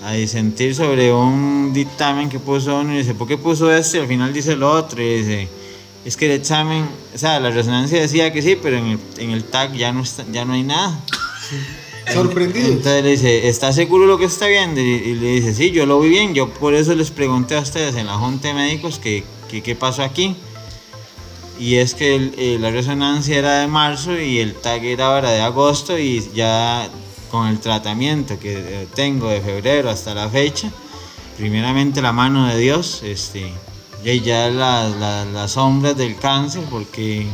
a 0.04 0.12
disentir 0.12 0.74
sobre 0.74 1.10
un 1.12 1.72
dictamen 1.72 2.28
que 2.28 2.38
puso 2.38 2.78
uno 2.78 2.92
y 2.94 2.98
dice, 2.98 3.14
¿por 3.14 3.26
qué 3.26 3.38
puso 3.38 3.72
esto? 3.74 3.96
Y 3.96 4.00
al 4.00 4.08
final 4.08 4.32
dice 4.34 4.56
lo 4.56 4.70
otro 4.70 5.02
y 5.02 5.22
dice, 5.22 5.48
es 6.04 6.16
que 6.18 6.26
el 6.26 6.32
examen, 6.32 6.86
o 7.14 7.18
sea, 7.18 7.40
la 7.40 7.50
resonancia 7.50 7.98
decía 8.00 8.30
que 8.30 8.42
sí, 8.42 8.58
pero 8.62 8.76
en 8.76 8.86
el, 8.86 8.98
en 9.16 9.30
el 9.30 9.44
TAC 9.44 9.72
ya 9.72 9.90
no, 9.90 10.02
está, 10.02 10.24
ya 10.30 10.44
no 10.44 10.52
hay 10.52 10.64
nada. 10.64 11.00
Sorprendido. 12.12 12.68
Entonces 12.68 13.02
le 13.04 13.10
dice, 13.10 13.48
¿está 13.48 13.72
seguro 13.72 14.06
lo 14.06 14.18
que 14.18 14.24
está 14.26 14.46
viendo? 14.46 14.80
Y, 14.80 15.14
le 15.14 15.26
dice, 15.32 15.54
sí, 15.54 15.70
yo 15.70 15.86
lo 15.86 16.00
vi 16.00 16.08
bien, 16.08 16.34
yo 16.34 16.48
por 16.48 16.74
eso 16.74 16.94
les 16.94 17.10
pregunté 17.10 17.56
a 17.56 17.60
ustedes 17.60 17.94
en 17.96 18.06
la 18.06 18.14
Junta 18.18 18.48
de 18.48 18.54
Médicos 18.54 18.98
que 18.98 19.24
qué 19.48 19.74
pasó 19.74 20.02
aquí. 20.02 20.36
Y 21.58 21.74
es 21.76 21.94
que 21.94 22.16
el- 22.16 22.34
eh, 22.38 22.56
la 22.58 22.70
resonancia 22.70 23.36
era 23.36 23.60
de 23.60 23.66
marzo 23.66 24.18
y 24.18 24.38
el 24.38 24.54
TAG 24.54 24.84
era 24.84 25.06
ahora 25.14 25.30
de 25.30 25.40
agosto 25.42 25.98
y 25.98 26.26
ya 26.34 26.88
con 27.30 27.46
el 27.48 27.60
tratamiento 27.60 28.38
que 28.38 28.54
eh, 28.54 28.86
tengo 28.94 29.28
de 29.28 29.40
febrero 29.40 29.90
hasta 29.90 30.14
la 30.14 30.28
fecha, 30.30 30.70
primeramente 31.36 32.00
la 32.00 32.12
mano 32.12 32.46
de 32.48 32.56
Dios, 32.58 33.02
este, 33.04 33.52
y 34.04 34.20
ya 34.20 34.48
las 34.48 34.96
la- 34.96 35.48
sombras 35.48 35.96
del 35.96 36.16
cáncer, 36.16 36.62
porque 36.70 37.26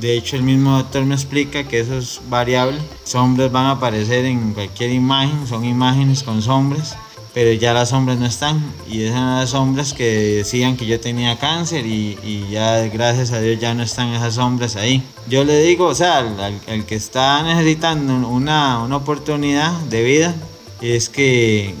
de 0.00 0.16
hecho 0.16 0.36
el 0.36 0.42
mismo 0.42 0.76
doctor 0.76 1.04
me 1.04 1.14
explica 1.14 1.64
que 1.64 1.80
eso 1.80 1.98
es 1.98 2.20
variable, 2.28 2.78
sombras 3.04 3.50
van 3.50 3.66
a 3.66 3.70
aparecer 3.72 4.24
en 4.24 4.52
cualquier 4.52 4.90
imagen, 4.90 5.46
son 5.46 5.64
imágenes 5.64 6.22
con 6.22 6.42
sombras, 6.42 6.96
pero 7.32 7.52
ya 7.52 7.72
las 7.74 7.88
sombras 7.90 8.18
no 8.18 8.26
están, 8.26 8.62
y 8.88 9.02
esas 9.02 9.16
eran 9.16 9.36
las 9.40 9.50
sombras 9.50 9.92
que 9.92 10.36
decían 10.36 10.76
que 10.76 10.86
yo 10.86 11.00
tenía 11.00 11.38
cáncer 11.38 11.84
y, 11.84 12.46
ya 12.50 12.86
gracias 12.86 13.32
a 13.32 13.40
Dios 13.40 13.60
ya 13.60 13.74
no 13.74 13.82
están 13.82 14.14
esas 14.14 14.34
sombras 14.34 14.76
ahí. 14.76 15.02
Yo 15.28 15.42
le 15.42 15.60
digo, 15.62 15.86
o 15.86 15.94
sea, 15.94 16.18
al, 16.18 16.84
que 16.86 16.94
está 16.94 17.42
necesitando 17.42 18.28
una, 18.28 18.80
una 18.80 18.96
oportunidad 18.96 19.72
de 19.90 20.02
vida, 20.04 20.34
es 20.80 21.08
que 21.08 21.74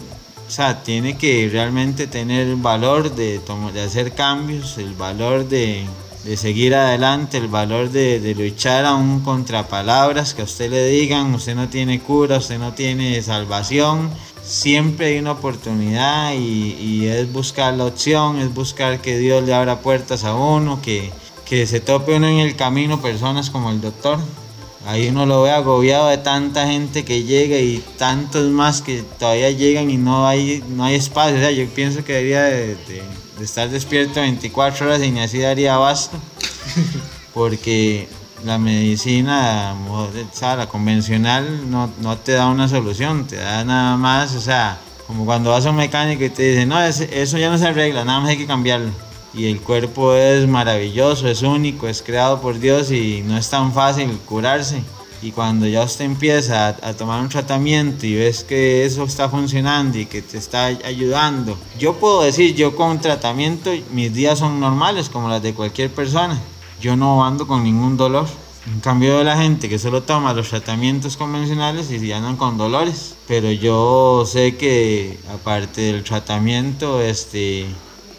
o 0.46 0.50
sea, 0.50 0.82
tiene 0.82 1.16
que 1.16 1.48
realmente 1.50 2.06
tener 2.06 2.48
el 2.48 2.56
valor 2.56 3.14
de, 3.14 3.40
de 3.72 3.80
hacer 3.80 4.12
cambios, 4.12 4.76
el 4.76 4.92
valor 4.94 5.48
de, 5.48 5.86
de 6.24 6.36
seguir 6.38 6.74
adelante, 6.74 7.36
el 7.36 7.48
valor 7.48 7.90
de, 7.90 8.34
luchar 8.34 8.86
aún 8.86 9.20
contra 9.20 9.68
palabras 9.68 10.32
que 10.32 10.40
a 10.40 10.46
usted 10.46 10.70
le 10.70 10.86
digan, 10.86 11.34
usted 11.34 11.54
no 11.54 11.68
tiene 11.68 12.00
cura, 12.00 12.38
usted 12.38 12.58
no 12.58 12.72
tiene 12.72 13.20
salvación. 13.22 14.10
Siempre 14.42 15.06
hay 15.08 15.18
una 15.18 15.32
oportunidad 15.32 16.32
y, 16.34 17.06
es 17.06 17.30
buscar 17.32 17.74
la 17.74 17.84
opción, 17.84 18.38
es 18.38 18.52
buscar 18.54 19.00
que 19.00 19.18
Dios 19.18 19.44
le 19.44 19.54
abra 19.54 19.80
puertas 19.80 20.24
a 20.24 20.34
uno, 20.34 20.80
que, 20.82 21.10
que 21.44 21.66
se 21.66 21.80
tope 21.80 22.16
uno 22.16 22.26
en 22.26 22.38
el 22.38 22.56
camino 22.56 23.02
personas 23.02 23.50
como 23.50 23.70
el 23.70 23.80
doctor. 23.80 24.18
Ahí 24.86 25.08
uno 25.08 25.24
lo 25.24 25.42
ve 25.42 25.50
agobiado 25.50 26.08
de 26.08 26.18
tanta 26.18 26.66
gente 26.66 27.04
que 27.06 27.22
llega 27.22 27.58
y 27.58 27.82
tantos 27.96 28.50
más 28.50 28.82
que 28.82 29.02
todavía 29.18 29.50
llegan 29.50 29.90
y 29.90 29.96
no 29.96 30.26
hay, 30.26 30.62
no 30.68 30.84
hay 30.84 30.94
espacio. 30.96 31.36
O 31.36 31.40
sea, 31.40 31.50
yo 31.50 31.66
pienso 31.68 32.04
que 32.04 32.12
debería 32.14 32.42
de, 32.44 32.66
de- 32.76 33.23
de 33.38 33.44
estar 33.44 33.68
despierto 33.68 34.20
24 34.20 34.86
horas 34.86 35.02
y 35.02 35.10
ni 35.10 35.20
así 35.20 35.38
daría 35.38 35.74
abasto. 35.74 36.18
Porque 37.34 38.08
la 38.44 38.58
medicina, 38.58 39.74
sea, 40.32 40.56
la 40.56 40.68
convencional 40.68 41.70
no, 41.70 41.90
no 42.00 42.18
te 42.18 42.32
da 42.32 42.46
una 42.46 42.68
solución, 42.68 43.26
te 43.26 43.36
da 43.36 43.64
nada 43.64 43.96
más, 43.96 44.34
o 44.34 44.40
sea, 44.40 44.78
como 45.06 45.24
cuando 45.24 45.50
vas 45.50 45.66
a 45.66 45.70
un 45.70 45.76
mecánico 45.76 46.24
y 46.24 46.30
te 46.30 46.42
dice, 46.42 46.66
no, 46.66 46.80
eso 46.80 47.38
ya 47.38 47.50
no 47.50 47.58
se 47.58 47.66
arregla, 47.66 48.04
nada 48.04 48.20
más 48.20 48.30
hay 48.30 48.38
que 48.38 48.46
cambiarlo. 48.46 48.90
Y 49.32 49.46
el 49.46 49.60
cuerpo 49.60 50.14
es 50.14 50.46
maravilloso, 50.46 51.28
es 51.28 51.42
único, 51.42 51.88
es 51.88 52.02
creado 52.02 52.40
por 52.40 52.60
Dios 52.60 52.92
y 52.92 53.22
no 53.26 53.36
es 53.36 53.50
tan 53.50 53.72
fácil 53.72 54.16
curarse. 54.26 54.82
Y 55.22 55.32
cuando 55.32 55.66
ya 55.66 55.82
usted 55.82 56.04
empieza 56.04 56.68
a, 56.68 56.88
a 56.88 56.94
tomar 56.94 57.20
un 57.20 57.28
tratamiento 57.28 58.06
y 58.06 58.14
ves 58.14 58.44
que 58.44 58.84
eso 58.84 59.04
está 59.04 59.28
funcionando 59.28 59.98
y 59.98 60.06
que 60.06 60.20
te 60.22 60.38
está 60.38 60.66
ayudando, 60.66 61.56
yo 61.78 61.94
puedo 61.94 62.22
decir, 62.22 62.54
yo 62.54 62.76
con 62.76 63.00
tratamiento 63.00 63.70
mis 63.92 64.12
días 64.12 64.38
son 64.38 64.60
normales 64.60 65.08
como 65.08 65.28
las 65.28 65.42
de 65.42 65.54
cualquier 65.54 65.90
persona. 65.90 66.38
Yo 66.80 66.96
no 66.96 67.24
ando 67.24 67.46
con 67.46 67.64
ningún 67.64 67.96
dolor. 67.96 68.26
En 68.66 68.80
cambio 68.80 69.18
de 69.18 69.24
la 69.24 69.36
gente 69.36 69.68
que 69.68 69.78
solo 69.78 70.02
toma 70.02 70.32
los 70.32 70.48
tratamientos 70.48 71.18
convencionales 71.18 71.90
y 71.90 72.12
andan 72.12 72.36
con 72.36 72.56
dolores. 72.56 73.14
Pero 73.28 73.50
yo 73.50 74.24
sé 74.26 74.56
que 74.56 75.18
aparte 75.32 75.82
del 75.82 76.02
tratamiento, 76.02 77.00
este, 77.00 77.66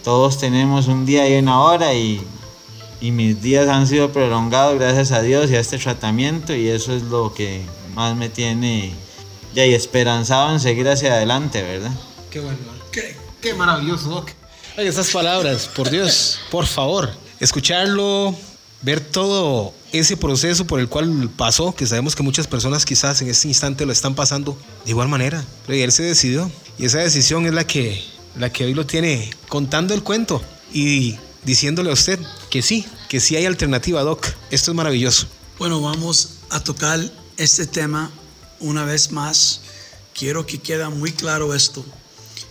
todos 0.03 0.37
tenemos 0.37 0.87
un 0.87 1.05
día 1.05 1.27
y 1.27 1.39
una 1.39 1.61
hora 1.61 1.93
y, 1.93 2.21
y 3.01 3.11
mis 3.11 3.41
días 3.41 3.67
han 3.67 3.87
sido 3.87 4.11
prolongados 4.11 4.79
gracias 4.79 5.11
a 5.11 5.21
Dios 5.21 5.51
y 5.51 5.55
a 5.55 5.59
este 5.59 5.77
tratamiento 5.77 6.55
y 6.55 6.67
eso 6.67 6.95
es 6.95 7.03
lo 7.03 7.33
que 7.33 7.61
más 7.93 8.15
me 8.15 8.29
tiene 8.29 8.93
ya 9.53 9.65
y 9.65 9.73
esperanzado 9.73 10.53
en 10.53 10.59
seguir 10.59 10.87
hacia 10.87 11.13
adelante, 11.13 11.61
¿verdad? 11.61 11.91
Qué 12.29 12.39
bueno. 12.39 12.57
Qué, 12.91 13.15
qué 13.41 13.53
maravilloso, 13.53 14.09
Doc. 14.09 14.31
Oye, 14.77 14.87
esas 14.87 15.09
palabras, 15.11 15.69
por 15.73 15.89
Dios, 15.89 16.39
por 16.51 16.65
favor. 16.65 17.09
Escucharlo, 17.39 18.35
ver 18.81 18.99
todo 18.99 19.73
ese 19.93 20.17
proceso 20.17 20.67
por 20.67 20.81
el 20.81 20.89
cual 20.89 21.29
pasó, 21.35 21.73
que 21.73 21.85
sabemos 21.85 22.15
que 22.15 22.23
muchas 22.23 22.47
personas 22.47 22.85
quizás 22.85 23.21
en 23.21 23.29
este 23.29 23.47
instante 23.47 23.85
lo 23.85 23.93
están 23.93 24.15
pasando 24.15 24.57
de 24.83 24.91
igual 24.91 25.07
manera. 25.07 25.43
Pero 25.65 25.81
él 25.81 25.91
se 25.91 26.03
decidió. 26.03 26.51
Y 26.77 26.85
esa 26.85 26.99
decisión 26.99 27.45
es 27.45 27.53
la 27.53 27.65
que, 27.65 28.03
la 28.37 28.51
que 28.51 28.65
hoy 28.65 28.73
lo 28.73 28.85
tiene 28.85 29.29
contando 29.47 29.93
el 29.93 30.03
cuento 30.03 30.41
y 30.73 31.17
diciéndole 31.45 31.89
a 31.89 31.93
usted 31.93 32.19
que 32.55 32.61
sí, 32.61 32.85
que 33.09 33.19
sí 33.19 33.35
hay 33.35 33.45
alternativa, 33.45 34.01
Doc. 34.01 34.27
Esto 34.49 34.71
es 34.71 34.77
maravilloso. 34.77 35.27
Bueno, 35.59 35.81
vamos 35.81 36.35
a 36.49 36.63
tocar 36.63 37.01
este 37.35 37.67
tema 37.67 38.09
una 38.61 38.85
vez 38.85 39.11
más. 39.11 39.59
Quiero 40.13 40.45
que 40.45 40.59
quede 40.59 40.87
muy 40.87 41.11
claro 41.11 41.53
esto. 41.53 41.83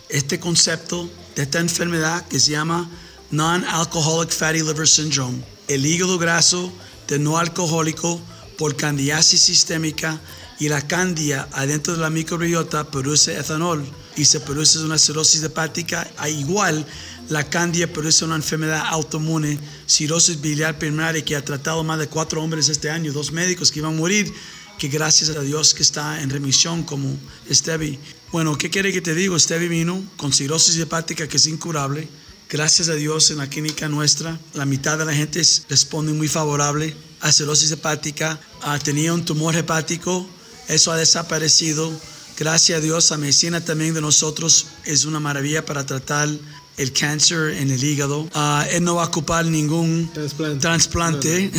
Este 0.09 0.39
concepto 0.39 1.09
de 1.35 1.41
esta 1.41 1.59
enfermedad 1.59 2.23
que 2.27 2.39
se 2.39 2.51
llama 2.51 2.87
Non-Alcoholic 3.31 4.29
Fatty 4.29 4.59
Liver 4.59 4.87
Syndrome, 4.87 5.43
el 5.67 5.83
hígado 5.83 6.19
graso 6.19 6.71
de 7.07 7.17
no 7.17 7.39
alcohólico 7.39 8.21
por 8.57 8.75
candidiasis 8.75 9.41
sistémica 9.41 10.19
y 10.59 10.69
la 10.69 10.81
candia 10.81 11.47
adentro 11.51 11.93
de 11.93 12.01
la 12.01 12.09
microbiota 12.09 12.89
produce 12.89 13.37
etanol 13.37 13.85
y 14.15 14.25
se 14.25 14.39
produce 14.39 14.79
una 14.79 14.97
cirrosis 14.97 15.43
hepática. 15.43 16.09
A 16.17 16.29
igual, 16.29 16.85
la 17.29 17.43
candia 17.49 17.91
produce 17.91 18.23
una 18.23 18.35
enfermedad 18.35 18.83
autoinmune, 18.87 19.59
cirrosis 19.87 20.39
biliar 20.39 20.77
primaria, 20.77 21.25
que 21.25 21.35
ha 21.35 21.43
tratado 21.43 21.83
más 21.83 21.99
de 21.99 22.07
cuatro 22.07 22.41
hombres 22.41 22.69
este 22.69 22.89
año, 22.89 23.11
dos 23.11 23.31
médicos 23.31 23.71
que 23.71 23.79
iban 23.79 23.93
a 23.93 23.97
morir, 23.97 24.31
que 24.77 24.87
gracias 24.87 25.29
a 25.31 25.41
Dios 25.41 25.73
que 25.73 25.83
está 25.83 26.21
en 26.21 26.29
remisión 26.29 26.83
como 26.83 27.17
Stevie. 27.51 27.99
Bueno, 28.31 28.57
¿qué 28.57 28.69
quiere 28.69 28.91
que 28.93 29.01
te 29.01 29.15
digo? 29.15 29.37
Stevie 29.39 29.67
vino 29.67 30.03
con 30.17 30.31
cirrosis 30.33 30.77
hepática 30.77 31.27
que 31.27 31.37
es 31.37 31.47
incurable. 31.47 32.07
Gracias 32.49 32.89
a 32.89 32.93
Dios 32.93 33.31
en 33.31 33.37
la 33.37 33.49
clínica 33.49 33.87
nuestra, 33.89 34.39
la 34.53 34.65
mitad 34.65 34.97
de 34.97 35.05
la 35.05 35.13
gente 35.13 35.39
es- 35.39 35.63
responde 35.69 36.13
muy 36.13 36.27
favorable 36.27 36.95
a 37.21 37.31
cirrosis 37.31 37.71
hepática. 37.71 38.39
Tenía 38.83 39.13
un 39.13 39.25
tumor 39.25 39.55
hepático, 39.55 40.27
eso 40.67 40.91
ha 40.91 40.97
desaparecido. 40.97 41.91
Gracias 42.37 42.77
a 42.77 42.81
Dios, 42.81 43.09
la 43.09 43.17
medicina 43.17 43.63
también 43.63 43.93
de 43.93 44.01
nosotros 44.01 44.67
es 44.83 45.05
una 45.05 45.19
maravilla 45.19 45.65
para 45.65 45.85
tratar 45.85 46.29
el 46.77 46.91
cáncer 46.93 47.51
en 47.57 47.71
el 47.71 47.81
hígado. 47.83 48.29
Ah, 48.33 48.65
él 48.69 48.83
no 48.83 48.95
va 48.95 49.03
a 49.03 49.07
ocupar 49.07 49.45
ningún 49.45 50.11
Trasplante. 50.13 50.59
trasplante. 50.59 51.51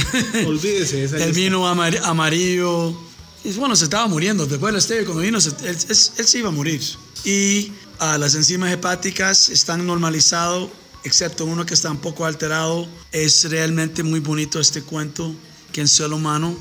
Olvídese 0.46 0.96
de 0.98 1.04
esa 1.04 1.16
El 1.24 1.32
vino 1.32 1.66
amar- 1.66 1.98
amarillo. 2.04 2.96
Y 3.44 3.52
bueno, 3.52 3.74
se 3.76 3.84
estaba 3.84 4.06
muriendo. 4.08 4.44
Después 4.46 4.74
de 4.74 4.80
Stevie, 4.80 5.04
cuando 5.04 5.22
vino, 5.22 5.40
se- 5.40 5.50
él, 5.68 5.76
él- 5.88 5.96
él 6.18 6.26
se 6.26 6.38
iba 6.38 6.48
a 6.48 6.52
morir. 6.52 6.80
Y 7.24 7.72
ah, 7.98 8.18
las 8.18 8.34
enzimas 8.34 8.72
hepáticas 8.72 9.48
están 9.48 9.86
normalizadas, 9.86 10.68
excepto 11.04 11.44
uno 11.44 11.64
que 11.66 11.74
está 11.74 11.90
un 11.90 11.98
poco 11.98 12.26
alterado. 12.26 12.86
Es 13.12 13.48
realmente 13.50 14.02
muy 14.02 14.20
bonito 14.20 14.60
este 14.60 14.82
cuento 14.82 15.34
que 15.72 15.80
en 15.80 15.88
ser 15.88 16.12
humano 16.12 16.56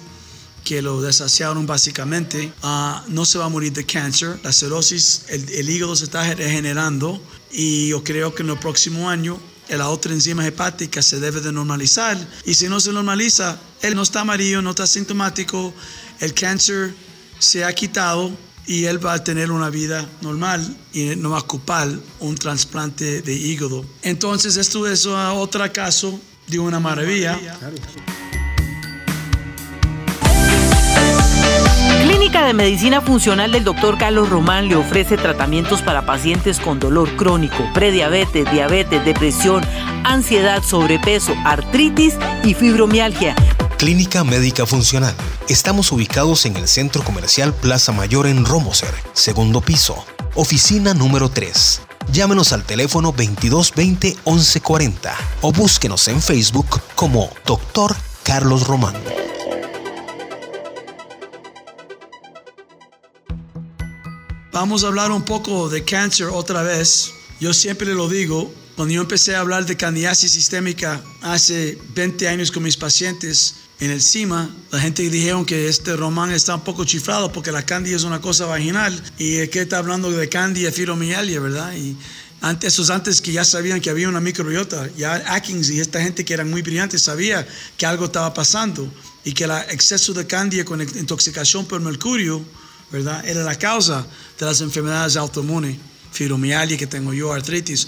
que 0.66 0.82
lo 0.82 1.00
desasiaron 1.00 1.68
básicamente, 1.68 2.52
ah, 2.64 3.06
no 3.08 3.24
se 3.24 3.38
va 3.38 3.46
a 3.46 3.50
morir 3.50 3.72
de 3.72 3.86
cáncer. 3.86 4.40
La 4.44 4.52
cirrosis, 4.52 5.26
el, 5.30 5.70
hígado 5.70 5.96
se 5.96 6.06
está 6.06 6.34
regenerando 6.34 7.22
y 7.52 7.90
yo 7.90 8.04
creo 8.04 8.34
que 8.34 8.44
en 8.44 8.50
el 8.50 8.58
próximo 8.58 9.10
año 9.10 9.40
la 9.70 9.90
otra 9.90 10.14
enzima 10.14 10.46
hepática 10.46 11.02
se 11.02 11.20
debe 11.20 11.40
de 11.42 11.52
normalizar 11.52 12.18
y 12.46 12.56
si 12.56 12.68
no 12.68 12.80
se 12.80 12.92
normaliza, 12.92 13.60
él 13.82 13.96
no 13.96 14.02
está 14.02 14.22
amarillo, 14.22 14.62
no 14.62 14.72
está 14.72 14.88
sintomático, 14.88 15.74
el 16.20 16.34
cáncer 16.34 16.94
se 17.40 17.64
ha 17.64 17.74
quitado 17.74 18.36
y 18.68 18.86
él 18.86 19.04
va 19.04 19.14
a 19.14 19.24
tener 19.24 19.52
una 19.52 19.70
vida 19.70 20.08
normal 20.22 20.76
y 20.94 21.16
no 21.16 21.32
va 21.32 21.38
a 21.38 21.42
ocupar 21.42 21.88
un 22.20 22.36
trasplante 22.36 23.22
de 23.22 23.34
hígado. 23.34 23.86
Entonces 24.02 24.58
esto 24.58 24.88
es 24.88 25.06
otro 25.06 25.72
caso 25.72 26.20
de 26.48 26.60
una 26.60 26.80
maravilla. 26.80 27.40
Clínica 32.02 32.46
de 32.46 32.54
Medicina 32.54 33.02
Funcional 33.02 33.52
del 33.52 33.64
Dr. 33.64 33.98
Carlos 33.98 34.30
Román 34.30 34.68
le 34.68 34.76
ofrece 34.76 35.18
tratamientos 35.18 35.82
para 35.82 36.06
pacientes 36.06 36.60
con 36.60 36.80
dolor 36.80 37.16
crónico, 37.16 37.68
prediabetes, 37.74 38.52
diabetes, 38.52 39.04
depresión, 39.06 39.64
ansiedad, 40.04 40.64
sobrepeso, 40.64 41.36
artritis 41.46 42.16
y 42.44 42.54
fibromialgia. 42.54 43.36
Clínica 43.86 44.24
Médica 44.24 44.66
Funcional. 44.66 45.14
Estamos 45.48 45.92
ubicados 45.92 46.48
en 46.48 46.56
el 46.58 46.68
Centro 46.68 47.04
Comercial 47.04 47.54
Plaza 47.54 47.92
Mayor 47.92 48.26
en 48.26 48.44
Romoser, 48.44 48.90
segundo 49.14 49.62
piso, 49.62 50.04
oficina 50.34 50.96
número 50.96 51.30
3. 51.30 51.82
Llámenos 52.12 52.52
al 52.52 52.64
teléfono 52.64 53.10
2220 53.12 54.18
1140 54.26 55.16
o 55.42 55.52
búsquenos 55.52 56.08
en 56.08 56.20
Facebook 56.20 56.82
como 56.96 57.30
Dr. 57.46 57.96
Carlos 58.24 58.66
Román. 58.66 58.96
Vamos 64.52 64.84
a 64.84 64.88
hablar 64.88 65.12
un 65.12 65.22
poco 65.22 65.70
de 65.70 65.86
cáncer 65.86 66.30
otra 66.30 66.64
vez. 66.64 67.12
Yo 67.40 67.54
siempre 67.54 67.94
lo 67.94 68.10
digo, 68.10 68.52
cuando 68.76 68.96
yo 68.96 69.02
empecé 69.02 69.36
a 69.36 69.42
hablar 69.42 69.68
de 69.68 69.78
candidiasis 69.78 70.32
sistémica 70.32 71.04
hace 71.22 71.78
20 71.94 72.28
años 72.28 72.52
con 72.52 72.64
mis 72.64 72.78
pacientes 72.78 73.58
en 73.80 73.92
el 73.92 74.02
CIMA, 74.02 74.50
la 74.72 74.80
gente 74.80 75.10
dijeron 75.10 75.46
que 75.46 75.68
este 75.68 75.96
román 75.98 76.32
está 76.32 76.56
un 76.56 76.64
poco 76.64 76.86
chiflado 76.86 77.32
porque 77.32 77.52
la 77.52 77.66
candida 77.66 77.98
es 77.98 78.04
una 78.04 78.22
cosa 78.22 78.46
vaginal 78.46 78.94
y 79.18 79.48
que 79.48 79.62
está 79.62 79.80
hablando 79.80 80.10
de 80.12 80.30
candida 80.30 80.72
fibromialgia, 80.72 81.42
¿verdad? 81.42 81.76
Y 81.76 81.98
antes, 82.42 82.74
esos 82.74 82.90
antes 82.90 83.22
que 83.22 83.34
ya 83.34 83.44
sabían 83.44 83.82
que 83.82 83.90
había 83.90 84.08
una 84.08 84.22
microbiota, 84.22 84.90
ya 84.96 85.16
Atkins 85.34 85.70
y 85.70 85.80
esta 85.80 86.02
gente 86.02 86.24
que 86.24 86.34
eran 86.34 86.50
muy 86.50 86.62
brillantes 86.62 87.02
sabía 87.02 87.46
que 87.76 87.86
algo 87.86 88.06
estaba 88.06 88.34
pasando 88.34 88.90
y 89.26 89.34
que 89.34 89.44
el 89.44 89.52
exceso 89.70 90.14
de 90.14 90.26
candida 90.26 90.64
con 90.64 90.82
intoxicación 90.82 91.66
por 91.66 91.82
mercurio, 91.82 92.46
¿verdad? 92.92 93.28
Era 93.28 93.44
la 93.44 93.56
causa 93.56 94.06
de 94.40 94.46
las 94.46 94.62
enfermedades 94.62 95.18
autoinmunes, 95.18 95.78
fibromialgia 96.12 96.78
que 96.78 96.88
tengo 96.88 97.14
yo, 97.14 97.34
artritis. 97.34 97.88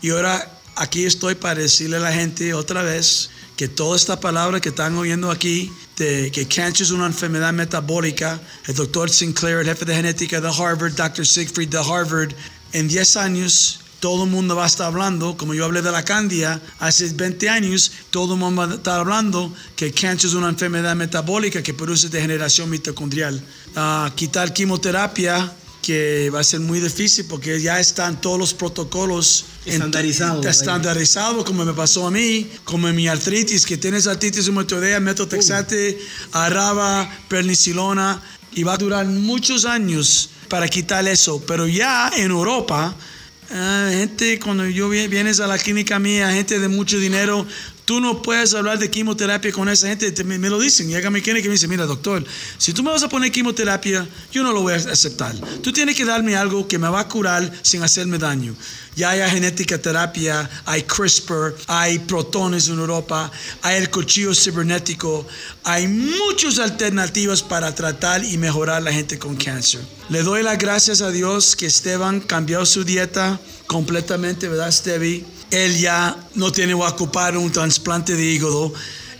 Y 0.00 0.10
ahora 0.10 0.57
aquí 0.78 1.04
estoy 1.04 1.34
para 1.34 1.60
decirle 1.60 1.96
a 1.96 2.00
la 2.00 2.12
gente 2.12 2.54
otra 2.54 2.82
vez 2.82 3.30
que 3.56 3.68
toda 3.68 3.96
esta 3.96 4.20
palabra 4.20 4.60
que 4.60 4.68
están 4.68 4.96
oyendo 4.96 5.30
aquí, 5.30 5.72
de 5.96 6.30
que 6.30 6.46
cáncer 6.46 6.84
es 6.84 6.90
una 6.92 7.06
enfermedad 7.06 7.52
metabólica, 7.52 8.40
el 8.66 8.74
doctor 8.76 9.10
Sinclair, 9.10 9.58
el 9.58 9.66
jefe 9.66 9.84
de 9.84 9.96
genética 9.96 10.40
de 10.40 10.48
Harvard, 10.48 10.94
Dr. 10.94 11.26
Siegfried 11.26 11.68
de 11.68 11.78
Harvard, 11.78 12.32
en 12.72 12.86
10 12.86 13.16
años 13.16 13.80
todo 13.98 14.24
el 14.24 14.30
mundo 14.30 14.54
va 14.54 14.62
a 14.62 14.66
estar 14.68 14.86
hablando, 14.86 15.36
como 15.36 15.54
yo 15.54 15.64
hablé 15.64 15.82
de 15.82 15.90
la 15.90 16.04
candia 16.04 16.60
hace 16.78 17.08
20 17.08 17.48
años, 17.48 17.90
todo 18.10 18.34
el 18.34 18.40
mundo 18.40 18.62
va 18.62 18.72
a 18.72 18.76
estar 18.76 19.00
hablando 19.00 19.52
que 19.74 19.90
cáncer 19.90 20.28
es 20.28 20.34
una 20.34 20.48
enfermedad 20.48 20.94
metabólica 20.94 21.60
que 21.64 21.74
produce 21.74 22.08
degeneración 22.08 22.70
mitocondrial. 22.70 23.42
Ah, 23.74 24.12
quitar 24.14 24.52
quimioterapia 24.52 25.52
que 25.92 26.28
va 26.28 26.40
a 26.40 26.44
ser 26.44 26.60
muy 26.60 26.80
difícil 26.80 27.24
porque 27.24 27.58
ya 27.62 27.80
están 27.80 28.20
todos 28.20 28.38
los 28.38 28.52
protocolos 28.52 29.46
Estandarizados. 29.64 30.44
estandarizados, 30.44 31.44
como 31.46 31.64
me 31.64 31.72
pasó 31.72 32.06
a 32.06 32.10
mí, 32.10 32.46
como 32.64 32.88
en 32.88 32.94
mi 32.96 33.08
artritis, 33.08 33.64
que 33.64 33.78
tienes 33.78 34.06
artritis 34.06 34.44
reumatoidea, 34.44 35.00
metotrexate, 35.00 35.98
araba, 36.32 37.10
pernicilona, 37.28 38.20
y 38.54 38.64
va 38.64 38.74
a 38.74 38.76
durar 38.76 39.06
muchos 39.06 39.64
años 39.64 40.28
para 40.50 40.68
quitar 40.68 41.08
eso. 41.08 41.42
Pero 41.46 41.66
ya 41.66 42.10
en 42.14 42.32
Europa, 42.32 42.94
ah, 43.50 43.88
gente, 43.90 44.38
cuando 44.40 44.66
yo 44.68 44.90
vi- 44.90 45.08
vienes 45.08 45.40
a 45.40 45.46
la 45.46 45.56
clínica 45.56 45.98
mía, 45.98 46.30
gente 46.32 46.58
de 46.58 46.68
mucho 46.68 46.98
dinero, 46.98 47.46
tú 47.88 48.02
no 48.02 48.20
puedes 48.20 48.52
hablar 48.52 48.78
de 48.78 48.90
quimioterapia 48.90 49.50
con 49.50 49.66
esa 49.66 49.88
gente, 49.88 50.12
te- 50.12 50.22
me, 50.22 50.36
lo 50.50 50.60
dicen. 50.60 50.88
Llega 50.90 51.08
mi 51.08 51.20
y 51.20 51.32
me 51.32 51.48
dice, 51.48 51.66
mira 51.66 51.86
doctor, 51.86 52.22
si 52.58 52.74
tú 52.74 52.82
me 52.82 52.90
vas 52.90 53.02
a 53.02 53.08
poner 53.08 53.32
quimioterapia, 53.32 54.06
yo 54.30 54.42
no 54.42 54.52
lo 54.52 54.60
voy 54.60 54.74
a 54.74 54.76
aceptar. 54.76 55.34
Tú 55.62 55.72
tienes 55.72 55.96
que 55.96 56.04
darme 56.04 56.36
algo 56.36 56.68
que 56.68 56.78
me 56.78 56.86
va 56.86 57.00
a 57.00 57.08
curar 57.08 57.50
sin 57.62 57.82
hacerme 57.82 58.18
daño. 58.18 58.54
Ya 58.94 59.08
hay 59.12 59.30
genética 59.30 59.78
terapia, 59.80 60.50
hay 60.66 60.82
CRISPR, 60.82 61.56
hay 61.66 61.98
protones 62.00 62.68
en 62.68 62.78
Europa, 62.78 63.32
hay 63.62 63.78
el 63.78 63.88
cuchillo 63.88 64.34
cibernético, 64.34 65.26
hay 65.64 65.88
muchas 65.88 66.58
alternativas 66.58 67.42
para 67.42 67.74
tratar 67.74 68.22
y 68.22 68.36
mejorar 68.36 68.82
la 68.82 68.92
gente 68.92 69.18
con 69.18 69.34
cáncer. 69.34 69.80
Le 70.10 70.22
doy 70.22 70.42
las 70.42 70.58
gracias 70.58 71.00
a 71.00 71.10
Dios 71.10 71.56
que 71.56 71.64
Esteban 71.64 72.20
cambió 72.20 72.66
su 72.66 72.84
dieta 72.84 73.40
completamente, 73.66 74.46
¿verdad, 74.46 74.70
Stevie? 74.72 75.37
Él 75.50 75.78
ya 75.78 76.16
no 76.34 76.52
tiene 76.52 76.74
que 76.74 76.80
ocupar 76.82 77.36
un 77.36 77.50
trasplante 77.50 78.14
de 78.14 78.24
hígado, 78.24 78.72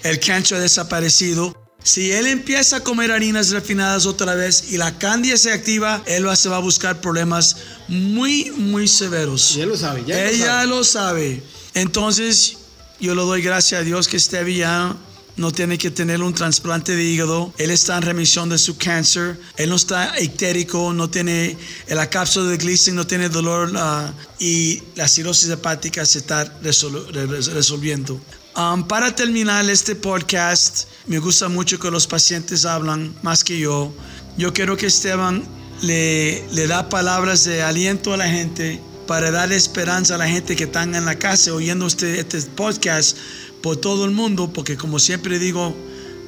el 0.03 0.21
cáncer 0.21 0.59
ha 0.59 0.61
desaparecido. 0.61 1.55
Si 1.83 2.11
él 2.13 2.27
empieza 2.27 2.77
a 2.77 2.81
comer 2.81 3.13
harinas 3.13 3.51
refinadas 3.51 4.05
otra 4.05 4.35
vez 4.35 4.73
y 4.73 4.77
la 4.77 4.99
candia 4.99 5.37
se 5.39 5.53
activa, 5.53 6.03
él 6.07 6.27
va, 6.27 6.37
se 6.37 6.49
va 6.49 6.57
a 6.57 6.61
buscar 6.61 7.01
problemas 7.01 7.57
muy, 7.87 8.51
muy 8.57 8.89
severos. 8.89 9.55
Ya 9.55 9.65
lo 9.65 9.77
sabe, 9.77 10.05
ya 10.07 10.17
lo 10.17 10.23
Ella 10.29 10.47
sabe. 10.47 10.67
lo 10.67 10.85
sabe. 10.85 11.43
Entonces, 11.75 12.59
yo 13.01 13.15
le 13.15 13.23
doy 13.23 13.43
gracias 13.43 13.81
a 13.81 13.85
Dios 13.85 14.09
que 14.09 14.19
Stevie 14.19 14.59
ya 14.59 14.97
no 15.39 15.53
tiene 15.53 15.79
que 15.79 15.91
tener 15.91 16.21
un 16.23 16.35
trasplante 16.35 16.95
de 16.95 17.05
hígado. 17.05 17.53
Él 17.59 17.71
está 17.71 17.97
en 17.97 18.03
remisión 18.03 18.49
de 18.49 18.59
su 18.59 18.77
cáncer. 18.77 19.39
Él 19.57 19.71
no 19.71 19.77
está 19.77 20.21
ictérico, 20.21 20.93
no 20.93 21.09
tiene 21.09 21.57
la 21.89 22.11
cápsula 22.11 22.51
de 22.51 22.57
glicin, 22.59 22.95
no 22.95 23.07
tiene 23.07 23.29
dolor 23.29 23.73
ah, 23.77 24.13
y 24.39 24.83
la 24.97 25.09
cirrosis 25.09 25.49
hepática 25.49 26.05
se 26.05 26.19
está 26.19 26.61
resol- 26.63 27.07
re- 27.13 27.27
resolviendo. 27.55 28.21
Um, 28.57 28.87
para 28.89 29.15
terminar 29.15 29.71
este 29.71 29.95
podcast, 29.95 30.89
me 31.07 31.19
gusta 31.21 31.49
mucho 31.49 31.79
que 31.79 31.91
los 31.91 32.07
pacientes 32.09 32.65
hablan 32.65 33.15
más 33.23 33.45
que 33.45 33.59
yo. 33.59 33.95
Yo 34.37 34.53
quiero 34.53 34.77
que 34.77 34.87
Esteban 34.87 35.45
le, 35.83 36.45
le 36.53 36.67
da 36.67 36.89
palabras 36.89 37.45
de 37.45 37.63
aliento 37.63 38.13
a 38.13 38.17
la 38.17 38.29
gente 38.29 38.81
para 39.07 39.31
darle 39.31 39.55
esperanza 39.57 40.17
a 40.17 40.19
la 40.19 40.29
gente 40.29 40.55
que 40.57 40.65
están 40.65 40.95
en 40.95 41.05
la 41.05 41.19
casa 41.19 41.55
oyendo 41.55 41.87
este, 41.87 42.19
este 42.21 42.43
podcast 42.43 43.17
por 43.63 43.77
todo 43.77 44.05
el 44.05 44.11
mundo, 44.13 44.51
porque 44.53 44.77
como 44.77 44.99
siempre 44.99 45.39
digo, 45.39 45.75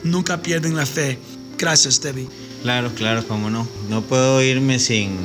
nunca 0.04 0.42
pierden 0.42 0.76
la 0.76 0.86
fe. 0.86 1.18
Gracias, 1.58 2.00
Debbie. 2.00 2.28
Claro, 2.62 2.92
claro, 2.94 3.26
cómo 3.26 3.50
no. 3.50 3.66
No 3.88 4.02
puedo 4.02 4.42
irme 4.42 4.78
sin, 4.78 5.16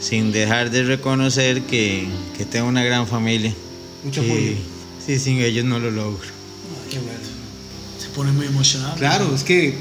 sin 0.00 0.32
dejar 0.32 0.70
de 0.70 0.84
reconocer 0.84 1.62
que, 1.62 2.06
que 2.36 2.44
tengo 2.44 2.68
una 2.68 2.82
gran 2.84 3.06
familia. 3.06 3.54
Mucho 4.04 4.22
Y- 4.22 4.26
apoyo. 4.30 4.52
Sí, 5.06 5.18
sin 5.18 5.38
ellos 5.40 5.64
no 5.64 5.78
lo 5.78 5.90
logro. 5.90 6.20
Se 7.98 8.08
pone 8.14 8.32
muy 8.32 8.46
emocionado. 8.46 8.96
Claro, 8.96 9.34
es 9.34 9.42
que 9.44 9.68
e- 9.68 9.74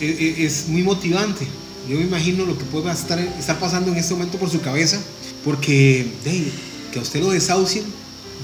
e- 0.00 0.44
es 0.46 0.68
muy 0.68 0.82
motivante. 0.82 1.46
Yo 1.88 1.96
me 1.96 2.02
imagino 2.04 2.44
lo 2.44 2.56
que 2.58 2.64
pueda 2.64 2.92
estar, 2.92 3.18
estar 3.18 3.58
pasando 3.58 3.90
en 3.90 3.98
este 3.98 4.14
momento 4.14 4.38
por 4.38 4.50
su 4.50 4.60
cabeza, 4.60 5.00
porque 5.44 6.06
de, 6.24 6.44
que 6.92 6.98
a 6.98 7.02
usted 7.02 7.20
lo 7.20 7.30
desahucien. 7.30 7.84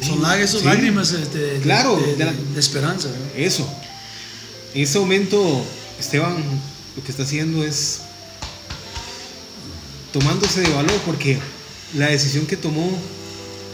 Son 0.02 0.22
lágrimas, 0.22 0.50
son 0.50 0.60
sí, 0.60 0.66
lágrimas 0.66 1.12
de, 1.12 1.24
de- 1.54 1.60
Claro, 1.60 1.96
de, 1.96 2.16
de 2.16 2.24
la- 2.24 2.32
de 2.32 2.60
esperanza. 2.60 3.08
Eso. 3.36 3.68
En 4.74 4.82
este 4.82 4.98
momento, 4.98 5.64
Esteban 5.98 6.36
lo 6.96 7.02
que 7.04 7.10
está 7.10 7.22
haciendo 7.24 7.64
es 7.64 8.00
tomándose 10.12 10.60
de 10.60 10.70
valor, 10.70 10.98
porque 11.04 11.38
la 11.94 12.06
decisión 12.08 12.46
que 12.46 12.56
tomó 12.56 12.90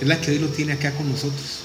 es 0.01 0.09
la 0.09 0.21
que 0.21 0.33
hoy 0.33 0.39
lo 0.39 0.49
tiene 0.49 0.73
acá 0.73 0.93
con 0.93 1.09
nosotros 1.09 1.61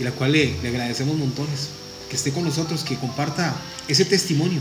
y 0.00 0.04
la 0.04 0.12
cual 0.12 0.32
le, 0.32 0.56
le 0.62 0.68
agradecemos 0.68 1.16
montones. 1.16 1.68
Que 2.08 2.16
esté 2.16 2.32
con 2.32 2.44
nosotros, 2.44 2.84
que 2.84 2.96
comparta 2.96 3.54
ese 3.88 4.04
testimonio, 4.04 4.60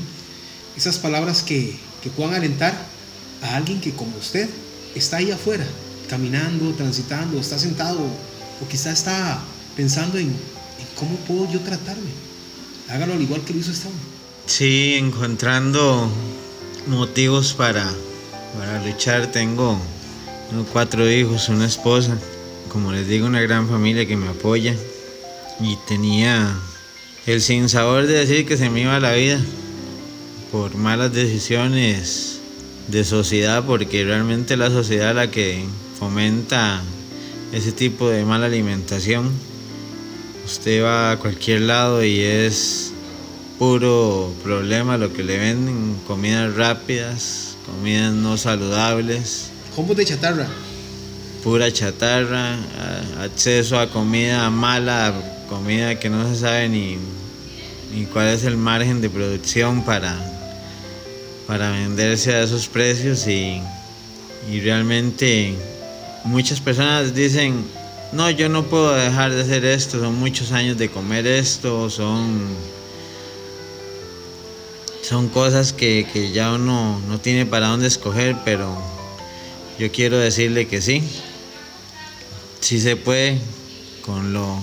esas 0.78 0.98
palabras 0.98 1.44
que, 1.44 1.78
que 2.02 2.10
puedan 2.10 2.34
alentar 2.34 2.74
a 3.42 3.56
alguien 3.58 3.80
que 3.82 3.92
como 3.92 4.18
usted 4.18 4.50
está 4.96 5.18
ahí 5.18 5.32
afuera, 5.32 5.66
caminando, 6.10 6.72
transitando, 6.74 7.40
está 7.40 7.60
sentado 7.60 8.00
o 8.62 8.68
quizá 8.68 8.92
está 8.92 9.40
pensando 9.76 10.18
en, 10.18 10.34
cómo 10.96 11.16
puedo 11.28 11.52
yo 11.52 11.60
tratarme. 11.60 12.10
Hágalo 12.90 13.14
al 13.14 13.22
igual 13.22 13.42
que 13.42 13.54
lo 13.54 13.60
hizo 13.60 13.72
Esteban. 13.72 13.98
Sí, 14.46 14.96
encontrando 14.96 16.10
motivos 16.88 17.54
para, 17.54 17.90
para 18.58 18.84
luchar. 18.86 19.32
Tengo, 19.32 19.80
tengo 20.50 20.66
cuatro 20.66 21.10
hijos, 21.10 21.50
una 21.50 21.66
esposa, 21.66 22.18
como 22.70 22.92
les 22.92 23.08
digo, 23.08 23.26
una 23.26 23.42
gran 23.42 23.70
familia 23.70 24.06
que 24.06 24.18
me 24.18 24.28
apoya. 24.28 24.76
Y 25.60 25.78
tenía 25.88 26.56
el 27.26 27.42
sinsabor 27.42 28.06
de 28.06 28.14
decir 28.14 28.46
que 28.46 28.58
se 28.58 28.70
me 28.70 28.82
iba 28.82 29.00
la 29.00 29.14
vida 29.14 29.40
por 30.52 30.76
malas 30.76 31.14
decisiones 31.14 32.40
de 32.88 33.04
sociedad, 33.06 33.64
porque 33.66 34.04
realmente 34.04 34.58
la 34.58 34.70
sociedad 34.70 35.16
la 35.16 35.32
que 35.32 35.64
fomenta 35.98 36.82
ese 37.54 37.72
tipo 37.72 38.10
de 38.10 38.26
mala 38.26 38.48
alimentación. 38.48 39.32
Usted 40.44 40.84
va 40.84 41.12
a 41.12 41.20
cualquier 41.20 41.62
lado 41.62 42.04
y 42.04 42.20
es 42.20 42.92
puro 43.60 44.34
problema 44.44 44.98
lo 44.98 45.14
que 45.14 45.24
le 45.24 45.38
venden, 45.38 45.96
comidas 46.08 46.56
rápidas, 46.56 47.56
comidas 47.66 48.12
no 48.14 48.38
saludables, 48.38 49.50
Combos 49.76 49.96
de 49.96 50.06
chatarra. 50.06 50.48
pura 51.44 51.72
chatarra, 51.72 52.58
acceso 53.22 53.80
a 53.80 53.90
comida 53.90 54.50
mala, 54.50 55.14
comida 55.50 56.00
que 56.00 56.10
no 56.10 56.28
se 56.30 56.42
sabe 56.42 56.70
ni, 56.70 56.98
ni 57.94 58.06
cuál 58.06 58.28
es 58.28 58.44
el 58.44 58.58
margen 58.58 59.00
de 59.00 59.10
producción 59.10 59.84
para, 59.86 60.16
para 61.48 61.72
venderse 61.72 62.34
a 62.34 62.44
esos 62.44 62.68
precios 62.68 63.28
y, 63.28 63.62
y 64.52 64.60
realmente 64.60 65.56
muchas 66.24 66.60
personas 66.60 67.14
dicen, 67.14 67.66
no, 68.12 68.30
yo 68.30 68.50
no 68.50 68.64
puedo 68.64 68.94
dejar 68.94 69.34
de 69.34 69.42
hacer 69.42 69.66
esto, 69.66 70.00
son 70.00 70.16
muchos 70.16 70.52
años 70.52 70.78
de 70.78 70.90
comer 70.90 71.26
esto, 71.28 71.90
son 71.90 72.48
son 75.02 75.28
cosas 75.28 75.74
que, 75.74 76.08
que 76.14 76.32
ya 76.32 76.54
uno 76.54 77.02
no 77.10 77.20
tiene 77.20 77.46
para 77.46 77.68
dónde 77.68 77.88
escoger, 77.88 78.38
pero 78.46 78.76
yo 79.78 79.92
quiero 79.92 80.18
decirle 80.18 80.68
que 80.68 80.82
sí, 80.82 81.04
sí 82.62 82.80
se 82.80 82.96
puede 82.96 83.38
con 84.06 84.34
lo 84.34 84.60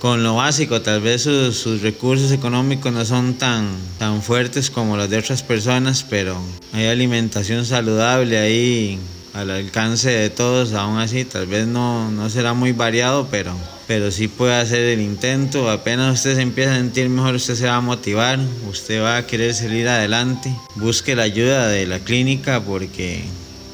con 0.00 0.22
lo 0.22 0.36
básico, 0.36 0.80
tal 0.80 1.02
vez 1.02 1.22
sus, 1.22 1.58
sus, 1.58 1.82
recursos 1.82 2.32
económicos 2.32 2.90
no 2.90 3.04
son 3.04 3.34
tan, 3.34 3.76
tan 3.98 4.22
fuertes 4.22 4.70
como 4.70 4.96
los 4.96 5.10
de 5.10 5.18
otras 5.18 5.42
personas, 5.42 6.06
pero 6.08 6.40
hay 6.72 6.86
alimentación 6.86 7.66
saludable 7.66 8.38
ahí 8.38 8.98
al 9.32 9.50
alcance 9.50 10.10
de 10.10 10.30
todos, 10.30 10.72
aún 10.72 10.98
así 10.98 11.24
tal 11.24 11.46
vez 11.46 11.66
no, 11.66 12.10
no 12.10 12.28
será 12.30 12.52
muy 12.52 12.72
variado, 12.72 13.28
pero, 13.30 13.54
pero 13.86 14.10
sí 14.10 14.28
puede 14.28 14.54
hacer 14.54 14.80
el 14.80 15.00
intento, 15.00 15.70
apenas 15.70 16.14
usted 16.14 16.36
se 16.36 16.42
empieza 16.42 16.72
a 16.72 16.76
sentir 16.76 17.08
mejor, 17.08 17.34
usted 17.34 17.54
se 17.54 17.66
va 17.66 17.76
a 17.76 17.80
motivar, 17.80 18.38
usted 18.68 19.02
va 19.02 19.18
a 19.18 19.26
querer 19.26 19.54
salir 19.54 19.88
adelante, 19.88 20.54
busque 20.74 21.14
la 21.14 21.22
ayuda 21.22 21.68
de 21.68 21.86
la 21.86 22.00
clínica 22.00 22.60
porque 22.60 23.22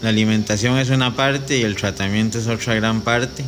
la 0.02 0.10
alimentación 0.10 0.78
es 0.78 0.90
una 0.90 1.16
parte 1.16 1.56
y 1.58 1.62
el 1.62 1.76
tratamiento 1.76 2.38
es 2.38 2.46
otra 2.46 2.74
gran 2.74 3.00
parte, 3.00 3.44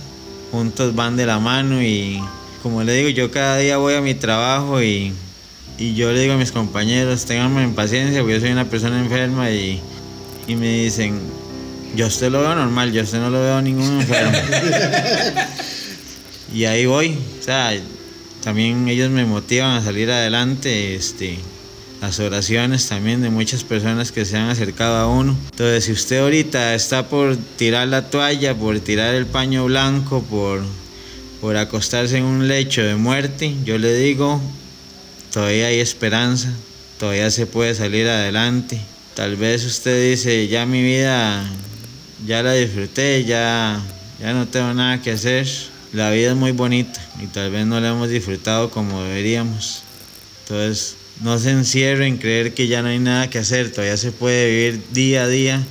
juntos 0.51 0.95
van 0.95 1.17
de 1.17 1.27
la 1.27 1.39
mano 1.39 1.83
y 1.83 2.21
como 2.63 2.83
le 2.83 2.95
digo, 2.95 3.09
yo 3.11 3.31
cada 3.31 3.59
día 3.59 3.77
voy 3.77 3.95
a 3.95 4.01
mi 4.01 4.15
trabajo 4.15 4.83
y, 4.83 5.13
y 5.79 5.95
yo 5.95 6.11
le 6.11 6.21
digo 6.21 6.35
a 6.35 6.37
mis 6.39 6.53
compañeros, 6.53 7.27
tenganme 7.27 7.69
paciencia, 7.69 8.21
porque 8.21 8.35
yo 8.35 8.41
soy 8.41 8.51
una 8.51 8.65
persona 8.65 8.99
enferma 8.99 9.51
y, 9.51 9.81
y 10.47 10.57
me 10.57 10.85
dicen, 10.85 11.21
yo 11.97 12.05
a 12.05 12.09
usted 12.09 12.31
lo 12.31 12.41
veo 12.41 12.55
normal, 12.55 12.93
yo 12.93 13.01
a 13.01 13.05
usted 13.05 13.19
no 13.19 13.31
lo 13.31 13.41
veo 13.41 13.61
ningún 13.63 14.01
enfermo. 14.01 14.39
y 16.55 16.65
ahí 16.65 16.87
voy, 16.87 17.17
o 17.41 17.43
sea, 17.43 17.73
también 18.43 18.89
ellos 18.89 19.11
me 19.11 19.25
motivan 19.25 19.77
a 19.77 19.85
salir 19.85 20.11
adelante, 20.11 20.95
este, 20.95 21.39
las 22.01 22.19
oraciones 22.21 22.87
también 22.89 23.23
de 23.23 23.31
muchas 23.31 23.65
personas 23.65 24.13
que 24.13 24.25
se 24.25 24.37
han 24.37 24.49
acercado 24.51 24.97
a 24.97 25.07
uno. 25.09 25.37
Entonces, 25.51 25.85
si 25.85 25.93
usted 25.93 26.21
ahorita 26.21 26.75
está 26.75 27.09
por 27.09 27.37
tirar 27.57 27.89
la 27.89 28.11
toalla, 28.11 28.55
por 28.55 28.79
tirar 28.81 29.15
el 29.15 29.27
paño 29.27 29.65
blanco, 29.65 30.23
por 30.23 30.63
por 31.41 31.57
acostarse 31.57 32.19
en 32.19 32.25
un 32.25 32.49
lecho 32.49 32.83
de 32.83 32.97
muerte, 32.97 33.55
yo 33.65 33.79
le 33.79 33.95
digo, 33.95 34.41
todavía 35.33 35.67
hay 35.67 35.81
esperanza, 35.81 36.53
todavía 36.99 37.31
se 37.31 37.47
puede 37.47 37.75
salir 37.75 38.09
adelante. 38.09 38.81
Tal 39.15 39.37
vez 39.37 39.65
usted 39.65 40.11
dice, 40.11 40.49
ya 40.49 40.67
mi 40.67 40.83
vida, 40.83 41.45
ya 42.27 42.43
la 42.43 42.53
disfruté, 42.53 43.25
ya, 43.25 43.81
ya 44.21 44.33
no 44.33 44.47
tengo 44.49 44.73
nada 44.75 45.01
que 45.03 45.13
hacer. 45.13 45.47
La 45.93 46.11
vida 46.11 46.31
es 46.31 46.37
muy 46.37 46.53
bonita 46.53 47.01
y 47.23 47.27
tal 47.27 47.51
vez 47.51 47.67
no 47.67 47.81
la 47.81 47.91
hemos 47.91 48.11
disfrutado 48.11 48.71
como 48.71 49.03
deberíamos. 49.03 49.83
Entonces, 50.43 50.97
no 51.23 51.39
se 51.39 51.51
encierre 51.51 52.07
en 52.07 52.19
creer 52.19 52.55
que 52.55 52.69
ya 52.69 52.83
no 52.83 52.89
hay 52.89 52.99
nada 52.99 53.31
que 53.31 53.39
hacer, 53.39 53.73
todavía 53.73 53.97
se 53.97 54.13
puede 54.13 54.51
vivir 54.51 54.83
día 54.93 55.25
a 55.25 55.29
día 55.29 55.67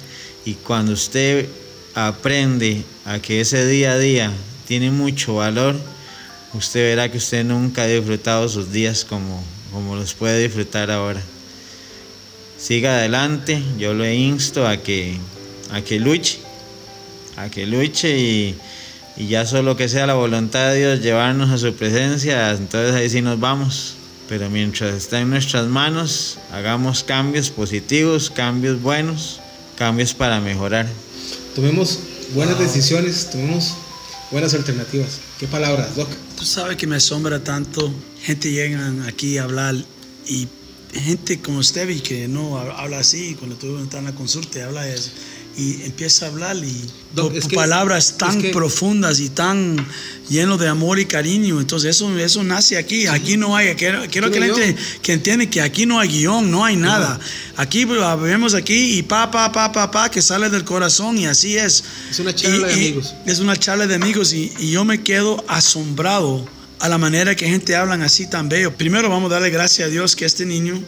y 0.46 0.54
cuando 0.54 0.94
usted 0.94 1.48
aprende 1.94 2.84
a 3.06 3.20
que 3.20 3.42
ese 3.42 3.66
día 3.66 3.94
a 3.94 3.98
día 3.98 4.32
tiene 4.68 4.92
mucho 4.92 5.36
valor, 5.36 5.80
usted 6.54 6.82
verá 6.82 7.12
que 7.12 7.18
usted 7.18 7.46
nunca 7.46 7.84
ha 7.84 7.88
disfrutado 7.88 8.50
sus 8.50 8.72
días 8.72 9.06
como, 9.06 9.44
como 9.72 9.96
los 9.96 10.14
puede 10.14 10.44
disfrutar 10.44 10.92
ahora. 10.92 11.22
Siga 12.58 12.98
adelante, 12.98 13.62
yo 13.78 13.94
lo 13.94 14.10
insto 14.10 14.68
a 14.68 14.78
que, 14.78 15.18
a 15.72 15.82
que 15.82 16.00
luche, 16.00 16.40
a 17.36 17.50
que 17.50 17.66
luche 17.66 18.18
y, 18.18 18.56
y 19.18 19.28
ya 19.28 19.46
solo 19.46 19.76
que 19.76 19.90
sea 19.90 20.06
la 20.06 20.14
voluntad 20.14 20.72
de 20.72 20.80
Dios 20.80 21.02
llevarnos 21.02 21.50
a 21.50 21.58
su 21.58 21.74
presencia, 21.74 22.52
entonces 22.52 22.96
ahí 22.96 23.10
sí 23.10 23.22
nos 23.22 23.40
vamos. 23.40 23.96
Pero 24.30 24.50
mientras 24.50 24.94
está 24.94 25.22
en 25.22 25.30
nuestras 25.30 25.68
manos, 25.68 26.38
hagamos 26.52 27.04
cambios 27.04 27.50
positivos, 27.50 28.30
cambios 28.30 28.82
buenos, 28.82 29.40
cambios 29.78 30.14
para 30.14 30.42
mejorar. 30.42 30.86
Tomemos 31.56 32.00
buenas 32.36 32.60
decisiones, 32.60 33.30
tomemos 33.32 33.74
buenas 34.30 34.54
alternativas. 34.54 35.20
¿Qué 35.40 35.48
palabras, 35.48 35.96
Doc? 35.96 36.10
Tú 36.38 36.44
sabes 36.44 36.76
que 36.76 36.86
me 36.86 36.98
asombra 36.98 37.42
tanto. 37.42 37.94
Gente 38.22 38.52
llega 38.52 38.92
aquí 39.08 39.38
a 39.38 39.44
hablar 39.44 39.76
y 40.28 40.48
gente 40.94 41.40
como 41.40 41.64
Stevie 41.64 42.02
que 42.02 42.28
no 42.28 42.58
habla 42.58 43.00
así, 43.00 43.36
cuando 43.36 43.56
tú 43.56 43.78
estás 43.78 44.00
en 44.00 44.06
la 44.06 44.16
consulta 44.16 44.66
habla 44.66 44.88
eso 44.90 45.12
y 45.58 45.82
empieza 45.84 46.26
a 46.26 46.30
hablar 46.30 46.56
y 46.58 46.86
Doc, 47.16 47.34
por 47.34 47.48
que- 47.48 47.56
palabras 47.56 48.16
tan 48.18 48.38
es 48.38 48.44
que- 48.44 48.50
profundas 48.52 49.20
y 49.20 49.30
tan 49.30 49.76
lleno 50.30 50.58
de 50.58 50.68
amor 50.68 51.00
y 51.00 51.06
cariño. 51.06 51.60
Entonces 51.60 51.96
eso, 51.96 52.16
eso 52.20 52.44
nace 52.44 52.78
aquí. 52.78 53.08
Aquí 53.08 53.38
no 53.38 53.56
hay, 53.56 53.74
quiero, 53.76 54.04
quiero 54.12 54.30
que 54.30 54.40
no 54.40 54.46
la 54.48 54.56
gente 54.56 54.76
que 55.02 55.14
entiende 55.14 55.50
que 55.50 55.62
aquí 55.62 55.86
no 55.86 56.00
hay 56.00 56.10
guion, 56.10 56.52
no 56.52 56.64
hay 56.64 56.76
nada. 56.76 57.20
Aquí 57.56 57.86
pues, 57.86 58.00
vemos 58.22 58.54
aquí 58.54 58.98
y 59.00 59.04
pa, 59.04 59.32
pa, 59.32 59.52
pa, 59.52 59.72
pa, 59.72 59.90
pa, 59.90 60.12
que 60.12 60.22
sale 60.22 60.50
del 60.50 60.64
corazón 60.64 61.18
y 61.18 61.26
así 61.26 61.58
es. 61.58 61.84
Es 62.12 62.20
una 62.20 62.36
charla 62.36 62.58
Y- 62.58 62.62
de 62.76 62.82
y- 62.84 62.88
amigos. 62.90 63.16
Es 63.26 63.40
una 63.40 63.56
charla 63.58 63.88
de 63.88 63.96
amigos 63.96 64.34
y, 64.34 64.52
y 64.60 64.72
yo 64.72 64.86
me 64.86 65.02
quedo 65.02 65.44
asombrado 65.48 66.48
a 66.80 66.88
la 66.88 67.00
manera 67.00 67.36
que 67.36 67.48
gente 67.48 67.76
hablan 67.76 68.04
así 68.04 68.28
tan 68.30 68.48
bello. 68.50 68.72
Primero 68.78 69.10
vamos 69.10 69.32
a 69.32 69.36
darle 69.36 69.50
gracias 69.50 69.88
a 69.88 69.90
Dios 69.92 70.16
que 70.16 70.26
este 70.26 70.46
niño 70.46 70.80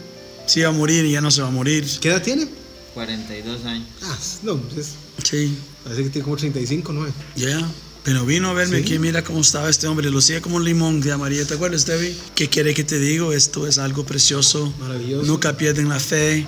se 0.46 0.60
iba 0.60 0.68
a 0.68 0.72
morir 0.72 1.04
y 1.04 1.12
ya 1.12 1.20
no 1.20 1.30
se 1.32 1.42
va 1.42 1.48
a 1.48 1.50
morir. 1.50 1.84
¿Qué 2.00 2.08
edad 2.10 2.22
tiene? 2.22 2.46
42 2.94 3.64
años. 3.64 3.86
Ah, 4.02 4.18
no, 4.42 4.60
es- 4.76 4.94
Sí. 5.22 5.56
parece 5.84 6.04
que 6.04 6.10
tiene 6.10 6.24
como 6.24 6.36
35, 6.36 6.92
¿no? 6.92 7.06
Ya, 7.36 7.66
pero 8.04 8.24
vino 8.24 8.48
a 8.48 8.52
verme 8.52 8.78
Sí. 8.78 8.82
aquí, 8.82 8.98
mira 8.98 9.22
cómo 9.22 9.40
estaba 9.40 9.68
este 9.68 9.86
hombre, 9.86 10.10
lucía 10.10 10.40
como 10.40 10.56
un 10.56 10.64
limón 10.64 11.00
de 11.00 11.16
María, 11.16 11.44
¿te 11.46 11.54
acuerdas, 11.54 11.86
Debbie? 11.86 12.16
¿Qué 12.34 12.48
quiere 12.48 12.74
que 12.74 12.84
te 12.84 12.98
digo? 12.98 13.32
Esto 13.32 13.66
es 13.66 13.78
algo 13.78 14.04
precioso. 14.04 14.72
Maravilloso. 14.80 15.26
Nunca 15.26 15.56
pierden 15.56 15.88
la 15.88 16.00
fe. 16.00 16.46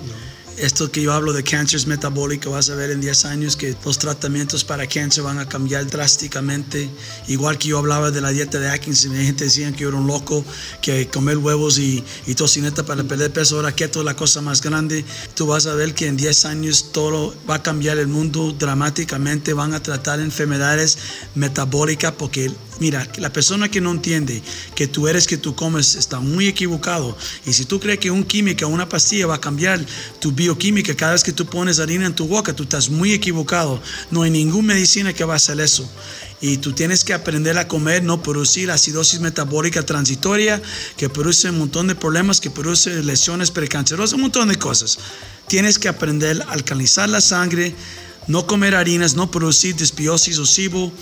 Esto 0.58 0.90
que 0.90 1.02
yo 1.02 1.12
hablo 1.12 1.32
de 1.32 1.42
cáncer 1.42 1.86
metabólico, 1.86 2.50
vas 2.50 2.68
a 2.70 2.74
ver 2.74 2.90
en 2.90 3.00
10 3.00 3.24
años 3.24 3.56
que 3.56 3.74
los 3.84 3.98
tratamientos 3.98 4.64
para 4.64 4.86
cáncer 4.86 5.24
van 5.24 5.38
a 5.38 5.48
cambiar 5.48 5.86
drásticamente. 5.86 6.90
Igual 7.28 7.58
que 7.58 7.68
yo 7.68 7.78
hablaba 7.78 8.10
de 8.10 8.20
la 8.20 8.30
dieta 8.30 8.58
de 8.58 8.68
Atkins, 8.68 9.06
mi 9.06 9.24
gente 9.24 9.44
decían 9.44 9.72
que 9.72 9.80
yo 9.80 9.88
era 9.88 9.98
un 9.98 10.06
loco, 10.06 10.44
que 10.80 11.08
comer 11.08 11.38
huevos 11.38 11.78
y, 11.78 12.04
y 12.26 12.34
tocineta 12.34 12.84
para 12.84 13.02
perder 13.04 13.32
peso, 13.32 13.56
ahora 13.56 13.74
keto 13.74 14.00
es 14.00 14.04
la 14.04 14.14
cosa 14.14 14.40
más 14.40 14.60
grande. 14.60 15.04
Tú 15.34 15.46
vas 15.46 15.66
a 15.66 15.74
ver 15.74 15.94
que 15.94 16.06
en 16.06 16.16
10 16.16 16.44
años 16.44 16.92
todo 16.92 17.34
va 17.48 17.56
a 17.56 17.62
cambiar 17.62 17.98
el 17.98 18.08
mundo 18.08 18.52
dramáticamente, 18.52 19.54
van 19.54 19.74
a 19.74 19.82
tratar 19.82 20.20
enfermedades 20.20 20.98
metabólicas 21.34 22.12
porque 22.12 22.52
Mira, 22.80 23.06
la 23.18 23.32
persona 23.32 23.70
que 23.70 23.80
no 23.80 23.92
entiende 23.92 24.42
que 24.74 24.87
tú 24.87 25.06
eres 25.06 25.26
que 25.26 25.37
tú 25.37 25.54
comes 25.54 25.94
está 25.94 26.20
muy 26.20 26.48
equivocado. 26.48 27.16
Y 27.46 27.52
si 27.52 27.64
tú 27.64 27.78
crees 27.78 27.98
que 27.98 28.11
un 28.11 28.24
química, 28.24 28.66
una 28.66 28.88
pastilla 28.88 29.26
va 29.26 29.37
a 29.37 29.40
cambiar 29.40 29.85
tu 30.20 30.32
bioquímica 30.32 30.94
cada 30.96 31.12
vez 31.12 31.22
que 31.22 31.32
tú 31.32 31.46
pones 31.46 31.78
harina 31.78 32.06
en 32.06 32.14
tu 32.14 32.26
boca, 32.26 32.56
tú 32.56 32.64
estás 32.64 32.88
muy 32.88 33.12
equivocado. 33.12 33.80
No 34.11 34.22
hay 34.22 34.30
ninguna 34.30 34.74
medicina 34.74 35.12
que 35.12 35.24
va 35.24 35.35
a 35.35 35.37
hacer 35.37 35.61
eso. 35.61 35.88
Y 36.40 36.56
tú 36.56 36.72
tienes 36.72 37.04
que 37.04 37.14
aprender 37.14 37.56
a 37.56 37.68
comer, 37.68 38.02
no 38.02 38.20
producir 38.20 38.70
acidosis 38.72 39.20
metabólica 39.20 39.87
transitoria, 39.87 40.61
que 40.96 41.08
produce 41.08 41.50
un 41.50 41.58
montón 41.58 41.87
de 41.87 41.94
problemas, 41.94 42.40
que 42.40 42.50
produce 42.50 43.02
lesiones 43.04 43.52
precancerosas, 43.52 44.14
un 44.14 44.22
montón 44.22 44.48
de 44.48 44.56
cosas. 44.56 44.98
Tienes 45.46 45.78
que 45.78 45.88
aprender 45.88 46.42
a 46.42 46.52
alcalizar 46.52 47.08
la 47.08 47.20
sangre, 47.20 47.76
no 48.26 48.46
comer 48.46 48.74
harinas, 48.74 49.14
no 49.14 49.30
producir 49.30 49.76
desbiosis 49.76 50.38
o 50.38 50.46
SIBO, 50.46 50.92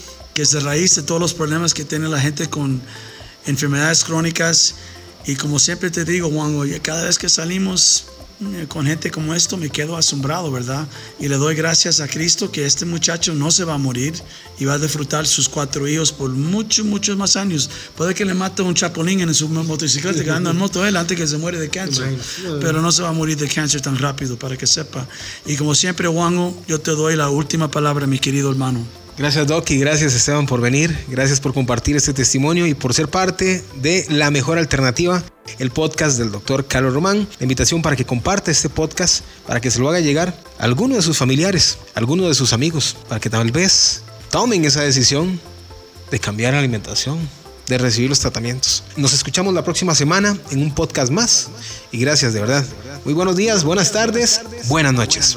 que 0.40 0.44
es 0.44 0.52
de 0.52 0.60
raíz 0.60 0.94
de 0.94 1.02
todos 1.02 1.20
los 1.20 1.34
problemas 1.34 1.74
que 1.74 1.84
tiene 1.84 2.08
la 2.08 2.18
gente 2.18 2.48
con 2.48 2.80
enfermedades 3.44 4.02
crónicas. 4.04 4.74
Y 5.26 5.36
como 5.36 5.58
siempre 5.58 5.90
te 5.90 6.06
digo, 6.06 6.30
Juan, 6.30 6.56
oye, 6.56 6.80
cada 6.80 7.04
vez 7.04 7.18
que 7.18 7.28
salimos 7.28 8.06
eh, 8.40 8.64
con 8.66 8.86
gente 8.86 9.10
como 9.10 9.34
esto, 9.34 9.58
me 9.58 9.68
quedo 9.68 9.98
asombrado, 9.98 10.50
¿verdad? 10.50 10.88
Y 11.18 11.28
le 11.28 11.36
doy 11.36 11.54
gracias 11.54 12.00
a 12.00 12.08
Cristo 12.08 12.50
que 12.50 12.64
este 12.64 12.86
muchacho 12.86 13.34
no 13.34 13.50
se 13.50 13.64
va 13.64 13.74
a 13.74 13.76
morir 13.76 14.14
y 14.58 14.64
va 14.64 14.72
a 14.72 14.78
disfrutar 14.78 15.26
sus 15.26 15.46
cuatro 15.46 15.86
hijos 15.86 16.10
por 16.10 16.30
muchos, 16.30 16.86
muchos 16.86 17.18
más 17.18 17.36
años. 17.36 17.68
Puede 17.94 18.14
que 18.14 18.24
le 18.24 18.32
mate 18.32 18.62
un 18.62 18.72
chapulín 18.72 19.20
en 19.20 19.34
su 19.34 19.46
motocicleta 19.46 20.24
que 20.24 20.30
anda 20.30 20.52
en 20.52 20.56
moto 20.56 20.86
él 20.86 20.96
antes 20.96 21.18
que 21.18 21.26
se 21.26 21.36
muere 21.36 21.58
de 21.58 21.68
cáncer. 21.68 22.16
Pero 22.62 22.80
no 22.80 22.90
se 22.92 23.02
va 23.02 23.10
a 23.10 23.12
morir 23.12 23.36
de 23.36 23.46
cáncer 23.46 23.82
tan 23.82 23.98
rápido, 23.98 24.38
para 24.38 24.56
que 24.56 24.66
sepa. 24.66 25.06
Y 25.44 25.56
como 25.56 25.74
siempre, 25.74 26.08
Juan, 26.08 26.54
yo 26.66 26.80
te 26.80 26.92
doy 26.92 27.14
la 27.14 27.28
última 27.28 27.70
palabra, 27.70 28.06
mi 28.06 28.18
querido 28.18 28.50
hermano. 28.50 28.86
Gracias 29.20 29.46
Doc 29.46 29.70
y 29.70 29.76
gracias 29.76 30.14
Esteban 30.14 30.46
por 30.46 30.62
venir, 30.62 30.98
gracias 31.08 31.40
por 31.40 31.52
compartir 31.52 31.94
este 31.94 32.14
testimonio 32.14 32.66
y 32.66 32.72
por 32.72 32.94
ser 32.94 33.08
parte 33.08 33.62
de 33.74 34.06
La 34.08 34.30
Mejor 34.30 34.56
Alternativa, 34.56 35.22
el 35.58 35.70
podcast 35.70 36.16
del 36.16 36.32
doctor 36.32 36.66
Carlos 36.66 36.94
Román. 36.94 37.28
La 37.38 37.44
invitación 37.44 37.82
para 37.82 37.96
que 37.96 38.06
comparta 38.06 38.50
este 38.50 38.70
podcast, 38.70 39.22
para 39.46 39.60
que 39.60 39.70
se 39.70 39.78
lo 39.78 39.90
haga 39.90 40.00
llegar 40.00 40.34
a 40.58 40.64
alguno 40.64 40.94
de 40.96 41.02
sus 41.02 41.18
familiares, 41.18 41.76
a 41.94 41.98
alguno 41.98 42.28
de 42.28 42.34
sus 42.34 42.54
amigos, 42.54 42.96
para 43.10 43.20
que 43.20 43.28
tal 43.28 43.52
vez 43.52 44.00
tomen 44.30 44.64
esa 44.64 44.80
decisión 44.80 45.38
de 46.10 46.18
cambiar 46.18 46.54
la 46.54 46.60
alimentación, 46.60 47.18
de 47.66 47.76
recibir 47.76 48.08
los 48.08 48.20
tratamientos. 48.20 48.84
Nos 48.96 49.12
escuchamos 49.12 49.52
la 49.52 49.62
próxima 49.62 49.94
semana 49.94 50.34
en 50.50 50.62
un 50.62 50.74
podcast 50.74 51.12
más 51.12 51.50
y 51.92 51.98
gracias 51.98 52.32
de 52.32 52.40
verdad. 52.40 52.64
Muy 53.04 53.12
buenos 53.12 53.36
días, 53.36 53.64
buenas 53.64 53.92
tardes, 53.92 54.40
buenas 54.66 54.94
noches. 54.94 55.36